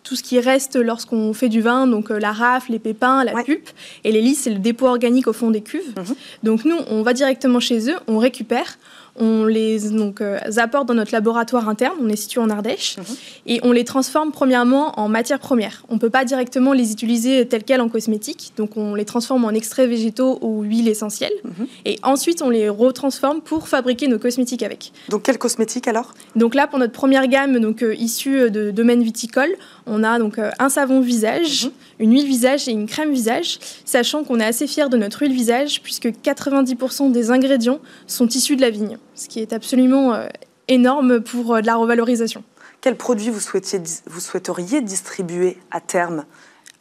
tout 0.04 0.16
ce 0.16 0.22
qui 0.22 0.38
reste 0.40 0.76
lorsqu'on 0.76 1.32
fait 1.34 1.48
du 1.48 1.60
vin, 1.60 1.86
donc 1.86 2.10
euh, 2.10 2.18
la 2.18 2.32
rafle, 2.32 2.72
les 2.72 2.78
pépins, 2.78 3.24
la 3.24 3.34
Ouais. 3.34 3.44
pulpe. 3.44 3.68
Et 4.04 4.12
les 4.12 4.20
lits, 4.22 4.34
c'est 4.34 4.50
le 4.50 4.58
dépôt 4.58 4.86
organique 4.86 5.26
au 5.28 5.32
fond 5.32 5.50
des 5.50 5.60
cuves. 5.60 5.94
Mhm. 5.96 6.14
Donc, 6.42 6.64
nous, 6.64 6.76
on 6.90 7.02
va 7.02 7.12
directement 7.12 7.60
chez 7.60 7.90
eux, 7.90 7.96
on 8.06 8.18
récupère. 8.18 8.78
On 9.20 9.44
les 9.44 9.90
donc, 9.90 10.20
euh, 10.20 10.38
apporte 10.56 10.86
dans 10.86 10.94
notre 10.94 11.12
laboratoire 11.12 11.68
interne, 11.68 11.94
on 12.00 12.08
est 12.08 12.16
situé 12.16 12.40
en 12.40 12.50
Ardèche, 12.50 12.96
Mhm. 12.98 13.04
et 13.46 13.60
on 13.64 13.72
les 13.72 13.84
transforme 13.84 14.30
premièrement 14.32 14.98
en 14.98 15.08
matières 15.08 15.40
premières. 15.40 15.84
On 15.88 15.94
ne 15.94 15.98
peut 15.98 16.10
pas 16.10 16.24
directement 16.24 16.72
les 16.72 16.92
utiliser 16.92 17.46
telles 17.46 17.64
quelles 17.64 17.80
en 17.80 17.88
cosmétique, 17.88 18.52
donc 18.56 18.76
on 18.76 18.94
les 18.94 19.04
transforme 19.04 19.44
en 19.44 19.50
extraits 19.50 19.88
végétaux 19.88 20.38
ou 20.40 20.62
huiles 20.62 20.88
essentielles, 20.88 21.32
Mhm. 21.44 21.66
et 21.84 21.98
ensuite 22.02 22.42
on 22.42 22.50
les 22.50 22.68
retransforme 22.68 23.40
pour 23.40 23.68
fabriquer 23.68 24.06
nos 24.08 24.18
cosmétiques 24.18 24.62
avec. 24.62 24.92
Donc 25.08 25.22
quel 25.24 25.38
cosmétique 25.38 25.88
alors? 25.88 26.14
Donc 26.36 26.54
là, 26.54 26.66
pour 26.66 26.78
notre 26.78 26.92
première 26.92 27.26
gamme, 27.28 27.58
donc 27.58 27.82
euh, 27.82 27.94
issue 27.96 28.50
de 28.50 28.70
domaine 28.70 29.02
viticole, 29.02 29.50
on 29.86 30.04
a 30.04 30.18
donc 30.18 30.38
euh, 30.38 30.50
un 30.58 30.68
savon 30.68 31.00
visage, 31.00 31.64
Mhm. 31.66 31.70
une 32.00 32.12
huile 32.12 32.26
visage 32.26 32.68
et 32.68 32.72
une 32.72 32.86
crème 32.86 33.12
visage, 33.12 33.58
sachant 33.84 34.22
qu'on 34.22 34.38
est 34.38 34.44
assez 34.44 34.66
fier 34.66 34.88
de 34.88 34.96
notre 34.96 35.22
huile 35.22 35.32
visage 35.32 35.82
puisque 35.82 36.10
90% 36.22 37.10
des 37.10 37.30
ingrédients 37.30 37.80
sont 38.06 38.28
issus 38.28 38.54
de 38.56 38.60
la 38.60 38.70
vigne, 38.70 38.96
ce 39.18 39.28
qui 39.28 39.40
est 39.40 39.52
absolument 39.52 40.14
euh, 40.14 40.26
énorme 40.68 41.20
pour 41.20 41.54
euh, 41.54 41.60
de 41.60 41.66
la 41.66 41.76
revalorisation. 41.76 42.44
Quels 42.80 42.96
produits 42.96 43.30
vous, 43.30 43.40
souhaitiez, 43.40 43.80
vous 44.06 44.20
souhaiteriez 44.20 44.80
distribuer 44.80 45.58
à 45.70 45.80
terme? 45.80 46.24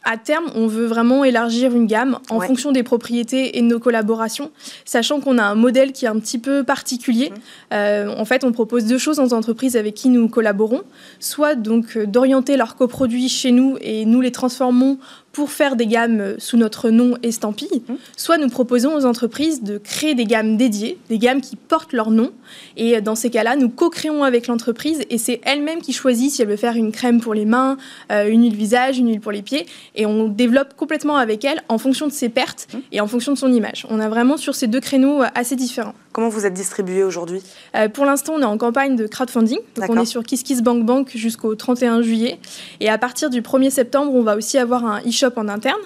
À 0.04 0.16
terme, 0.16 0.44
on 0.54 0.68
veut 0.68 0.86
vraiment 0.86 1.24
élargir 1.24 1.74
une 1.74 1.86
gamme 1.86 2.18
en 2.30 2.38
Ouais. 2.38 2.46
fonction 2.46 2.70
des 2.70 2.84
propriétés 2.84 3.58
et 3.58 3.60
de 3.60 3.66
nos 3.66 3.80
collaborations, 3.80 4.52
sachant 4.84 5.20
qu'on 5.20 5.38
a 5.38 5.42
un 5.42 5.56
modèle 5.56 5.92
qui 5.92 6.04
est 6.04 6.08
un 6.08 6.18
petit 6.20 6.38
peu 6.38 6.62
particulier. 6.62 7.30
Mmh. 7.30 7.34
Euh, 7.74 8.14
en 8.16 8.24
fait, 8.24 8.44
on 8.44 8.52
propose 8.52 8.84
deux 8.84 8.96
choses 8.96 9.18
aux 9.18 9.34
entreprises 9.34 9.76
avec 9.76 9.94
qui 9.94 10.08
nous 10.08 10.28
collaborons, 10.28 10.82
soit 11.18 11.56
donc 11.56 11.98
d'orienter 11.98 12.56
leurs 12.56 12.76
coproduits 12.76 13.28
chez 13.28 13.50
nous 13.50 13.76
et 13.80 14.04
nous 14.04 14.20
les 14.20 14.30
transformons 14.30 14.98
pour 15.38 15.52
faire 15.52 15.76
des 15.76 15.86
gammes 15.86 16.34
sous 16.38 16.56
notre 16.56 16.90
nom 16.90 17.16
estampille, 17.22 17.68
Mmh. 17.88 17.94
soit 18.16 18.38
nous 18.38 18.48
proposons 18.48 18.96
aux 18.96 19.04
entreprises 19.04 19.62
de 19.62 19.78
créer 19.78 20.16
des 20.16 20.24
gammes 20.24 20.56
dédiées, 20.56 20.98
des 21.10 21.18
gammes 21.18 21.40
qui 21.40 21.54
portent 21.54 21.92
leur 21.92 22.10
nom. 22.10 22.32
Et 22.76 23.00
dans 23.00 23.14
ces 23.14 23.30
cas-là, 23.30 23.54
nous 23.54 23.68
co-créons 23.68 24.24
avec 24.24 24.48
l'entreprise 24.48 25.02
et 25.10 25.16
c'est 25.16 25.40
elle-même 25.44 25.80
qui 25.80 25.92
choisit 25.92 26.32
si 26.32 26.42
elle 26.42 26.48
veut 26.48 26.56
faire 26.56 26.74
une 26.74 26.90
crème 26.90 27.20
pour 27.20 27.34
les 27.34 27.44
mains, 27.44 27.76
euh, 28.10 28.28
une 28.28 28.42
huile 28.42 28.56
visage, 28.56 28.98
une 28.98 29.10
huile 29.10 29.20
pour 29.20 29.30
les 29.30 29.42
pieds. 29.42 29.66
Et 29.94 30.06
on 30.06 30.26
développe 30.26 30.74
complètement 30.74 31.16
avec 31.16 31.44
elle 31.44 31.62
en 31.68 31.78
fonction 31.78 32.08
de 32.08 32.12
ses 32.12 32.28
pertes 32.30 32.66
Mmh. 32.74 32.78
et 32.90 33.00
en 33.00 33.06
fonction 33.06 33.32
de 33.32 33.38
son 33.38 33.52
image. 33.52 33.86
On 33.90 34.00
a 34.00 34.08
vraiment 34.08 34.36
sur 34.38 34.56
ces 34.56 34.66
deux 34.66 34.80
créneaux 34.80 35.22
euh, 35.22 35.26
assez 35.36 35.54
différents. 35.54 35.94
Comment 36.12 36.30
vous 36.30 36.46
êtes 36.46 36.54
distribué 36.54 37.04
aujourd'hui? 37.04 37.42
Euh, 37.76 37.88
pour 37.88 38.04
l'instant, 38.04 38.32
on 38.36 38.40
est 38.40 38.44
en 38.44 38.58
campagne 38.58 38.96
de 38.96 39.06
crowdfunding. 39.06 39.60
Donc 39.76 39.88
on 39.88 40.00
est 40.00 40.04
sur 40.04 40.24
KissKissBankBank 40.24 41.16
jusqu'au 41.16 41.54
31 41.54 42.02
juillet. 42.02 42.40
Et 42.80 42.88
à 42.88 42.98
partir 42.98 43.30
du 43.30 43.40
1er 43.40 43.70
septembre, 43.70 44.12
on 44.12 44.22
va 44.22 44.36
aussi 44.36 44.58
avoir 44.58 44.84
un 44.84 45.00
e-shop 45.06 45.27
en 45.36 45.48
interne. 45.48 45.80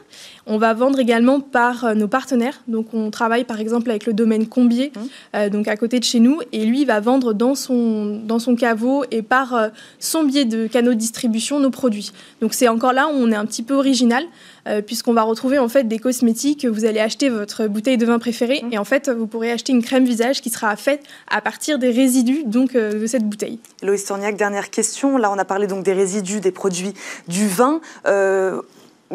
On 0.46 0.58
va 0.58 0.74
vendre 0.74 0.98
également 1.00 1.40
par 1.40 1.84
euh, 1.84 1.94
nos 1.94 2.08
partenaires. 2.08 2.60
Donc 2.68 2.94
on 2.94 3.10
travaille 3.10 3.44
par 3.44 3.60
exemple 3.60 3.90
avec 3.90 4.06
le 4.06 4.12
domaine 4.12 4.46
Combier, 4.46 4.92
Mhm. 4.94 5.02
euh, 5.36 5.48
donc 5.48 5.68
à 5.68 5.76
côté 5.76 5.98
de 5.98 6.04
chez 6.04 6.20
nous. 6.20 6.40
Et 6.52 6.64
lui, 6.64 6.82
il 6.82 6.86
va 6.86 7.00
vendre 7.00 7.32
dans 7.32 7.54
son, 7.54 8.20
dans 8.24 8.38
son 8.38 8.54
caveau 8.56 9.04
et 9.10 9.22
par 9.22 9.54
euh, 9.54 9.68
son 9.98 10.24
biais 10.24 10.44
de 10.44 10.66
canaux 10.66 10.90
de 10.90 10.98
distribution 10.98 11.58
nos 11.60 11.70
produits. 11.70 12.12
Donc 12.40 12.54
c'est 12.54 12.68
encore 12.68 12.92
là 12.92 13.06
où 13.08 13.12
on 13.12 13.30
est 13.32 13.36
un 13.36 13.46
petit 13.46 13.62
peu 13.62 13.74
original, 13.74 14.24
euh, 14.68 14.82
puisqu'on 14.82 15.12
va 15.12 15.22
retrouver 15.22 15.58
en 15.58 15.68
fait 15.68 15.84
des 15.88 15.98
cosmétiques. 15.98 16.64
Vous 16.66 16.84
allez 16.84 17.00
acheter 17.00 17.28
votre 17.28 17.66
bouteille 17.66 17.96
de 17.98 18.06
vin 18.06 18.18
préférée 18.18 18.60
Mhm. 18.64 18.72
et 18.72 18.78
en 18.78 18.84
fait 18.84 19.08
vous 19.08 19.26
pourrez 19.26 19.50
acheter 19.52 19.72
une 19.72 19.82
crème 19.82 20.04
visage 20.04 20.40
qui 20.42 20.50
sera 20.50 20.74
faite 20.76 21.02
à 21.30 21.40
partir 21.40 21.78
des 21.78 21.90
résidus 21.90 22.42
donc 22.44 22.74
euh, 22.74 23.00
de 23.00 23.06
cette 23.06 23.24
bouteille. 23.24 23.58
Loïs 23.82 24.04
Tourniac, 24.04 24.36
dernière 24.36 24.70
question. 24.70 25.16
Là, 25.18 25.30
on 25.32 25.38
a 25.38 25.44
parlé 25.44 25.66
donc 25.66 25.84
des 25.84 25.92
résidus 25.92 26.40
des 26.40 26.52
produits 26.52 26.92
du 27.28 27.46
vin. 27.48 27.80
Euh, 28.06 28.60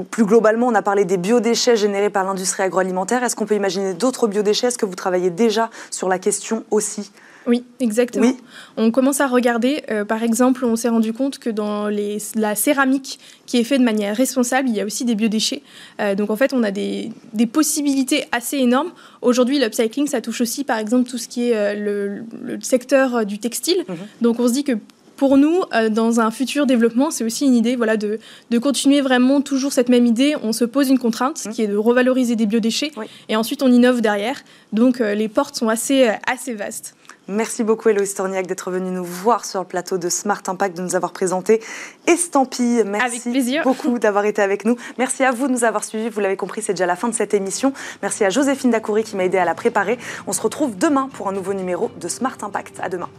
plus 0.03 0.25
globalement, 0.25 0.67
on 0.67 0.75
a 0.75 0.81
parlé 0.81 1.05
des 1.05 1.17
biodéchets 1.17 1.75
générés 1.75 2.09
par 2.09 2.23
l'industrie 2.23 2.63
agroalimentaire. 2.63 3.23
Est-ce 3.23 3.35
qu'on 3.35 3.45
peut 3.45 3.55
imaginer 3.55 3.93
d'autres 3.93 4.27
biodéchets? 4.27 4.67
Est-ce 4.67 4.77
que 4.77 4.85
vous 4.85 4.95
travaillez 4.95 5.29
déjà 5.29 5.69
sur 5.91 6.09
la 6.09 6.19
question 6.19 6.63
aussi? 6.71 7.11
Oui, 7.45 7.63
exactement. 7.79 8.27
Oui. 8.27 8.35
On 8.75 8.91
commence 8.91 9.21
à 9.21 9.27
regarder, 9.27 9.81
euh, 9.89 10.03
par 10.03 10.21
exemple, 10.21 10.65
on 10.65 10.75
s'est 10.75 10.89
rendu 10.89 11.13
compte 11.13 11.39
que 11.39 11.49
dans 11.49 11.87
les, 11.87 12.17
la 12.35 12.55
céramique 12.55 13.19
qui 13.45 13.57
est 13.57 13.63
faite 13.63 13.79
de 13.79 13.85
manière 13.85 14.17
responsable, 14.17 14.67
il 14.67 14.75
y 14.75 14.81
a 14.81 14.85
aussi 14.85 15.05
des 15.05 15.15
biodéchets. 15.15 15.61
Euh, 16.01 16.13
donc 16.13 16.29
en 16.29 16.35
fait, 16.35 16.51
on 16.51 16.61
a 16.61 16.71
des, 16.71 17.09
des 17.31 17.45
possibilités 17.45 18.25
assez 18.33 18.57
énormes. 18.57 18.91
Aujourd'hui, 19.21 19.59
l'upcycling, 19.59 20.07
ça 20.07 20.19
touche 20.19 20.41
aussi, 20.41 20.65
par 20.65 20.77
exemple, 20.77 21.09
tout 21.09 21.17
ce 21.17 21.29
qui 21.29 21.51
est 21.51 21.55
euh, 21.55 21.73
le, 21.73 22.23
le 22.43 22.59
secteur 22.59 23.25
du 23.25 23.39
textile. 23.39 23.85
Mhm. 23.87 23.95
Donc 24.21 24.41
on 24.41 24.47
se 24.49 24.53
dit 24.53 24.65
que 24.65 24.73
pour 25.17 25.37
nous, 25.37 25.63
euh, 25.73 25.89
dans 25.89 26.19
un 26.21 26.31
futur 26.31 26.65
développement, 26.65 27.11
c'est 27.11 27.23
aussi 27.25 27.45
une 27.45 27.55
idée 27.55 27.75
voilà, 27.75 27.97
de, 27.97 28.19
de 28.49 28.59
continuer 28.59 29.01
vraiment 29.01 29.41
toujours 29.41 29.73
cette 29.73 29.89
même 29.89 30.05
idée. 30.05 30.35
On 30.43 30.53
se 30.53 30.63
pose 30.63 30.89
une 30.89 30.99
contrainte 30.99 31.43
Mhm. 31.45 31.51
qui 31.53 31.63
est 31.63 31.67
de 31.67 31.75
revaloriser 31.75 32.35
des 32.35 32.45
biodéchets 32.45 32.91
Oui. 32.95 33.07
et 33.27 33.35
ensuite 33.35 33.61
on 33.63 33.71
innove 33.71 33.99
derrière. 34.01 34.37
Donc 34.71 35.01
euh, 35.01 35.13
les 35.15 35.27
portes 35.27 35.55
sont 35.55 35.67
assez, 35.69 36.07
euh, 36.07 36.13
assez 36.31 36.53
vastes. 36.53 36.93
Merci 37.29 37.65
beaucoup, 37.65 37.89
Héloïse 37.89 38.13
Tourniac, 38.15 38.47
d'être 38.47 38.71
venue 38.71 38.89
nous 38.89 39.03
voir 39.03 39.43
sur 39.43 39.59
le 39.59 39.65
plateau 39.65 39.97
de 39.97 40.07
Smart 40.07 40.41
Impact, 40.47 40.77
de 40.77 40.81
nous 40.81 40.95
avoir 40.95 41.11
présenté 41.11 41.59
Estampille. 42.05 42.83
Merci 42.85 43.05
Avec 43.05 43.21
plaisir. 43.23 43.63
beaucoup 43.63 43.99
d'avoir 44.03 44.23
été 44.23 44.41
avec 44.41 44.63
nous. 44.63 44.77
Merci 44.97 45.23
à 45.25 45.31
vous 45.31 45.47
de 45.47 45.51
nous 45.51 45.65
avoir 45.65 45.83
suivis. 45.83 46.07
Vous 46.07 46.21
l'avez 46.21 46.37
compris, 46.37 46.61
c'est 46.61 46.71
déjà 46.73 46.85
la 46.85 46.95
fin 46.95 47.09
de 47.09 47.13
cette 47.13 47.33
émission. 47.33 47.73
Merci 48.01 48.23
à 48.23 48.29
Joséphine 48.29 48.71
Dacoury 48.71 49.03
qui 49.03 49.17
m'a 49.17 49.25
aidé 49.25 49.37
à 49.37 49.43
la 49.45 49.55
préparer. 49.55 49.97
On 50.25 50.31
se 50.31 50.39
retrouve 50.41 50.77
demain 50.77 51.09
pour 51.11 51.27
un 51.27 51.33
nouveau 51.33 51.53
numéro 51.53 51.91
de 51.99 52.07
Smart 52.07 52.37
Impact. 52.41 52.75
À 52.81 52.87
demain. 52.87 53.09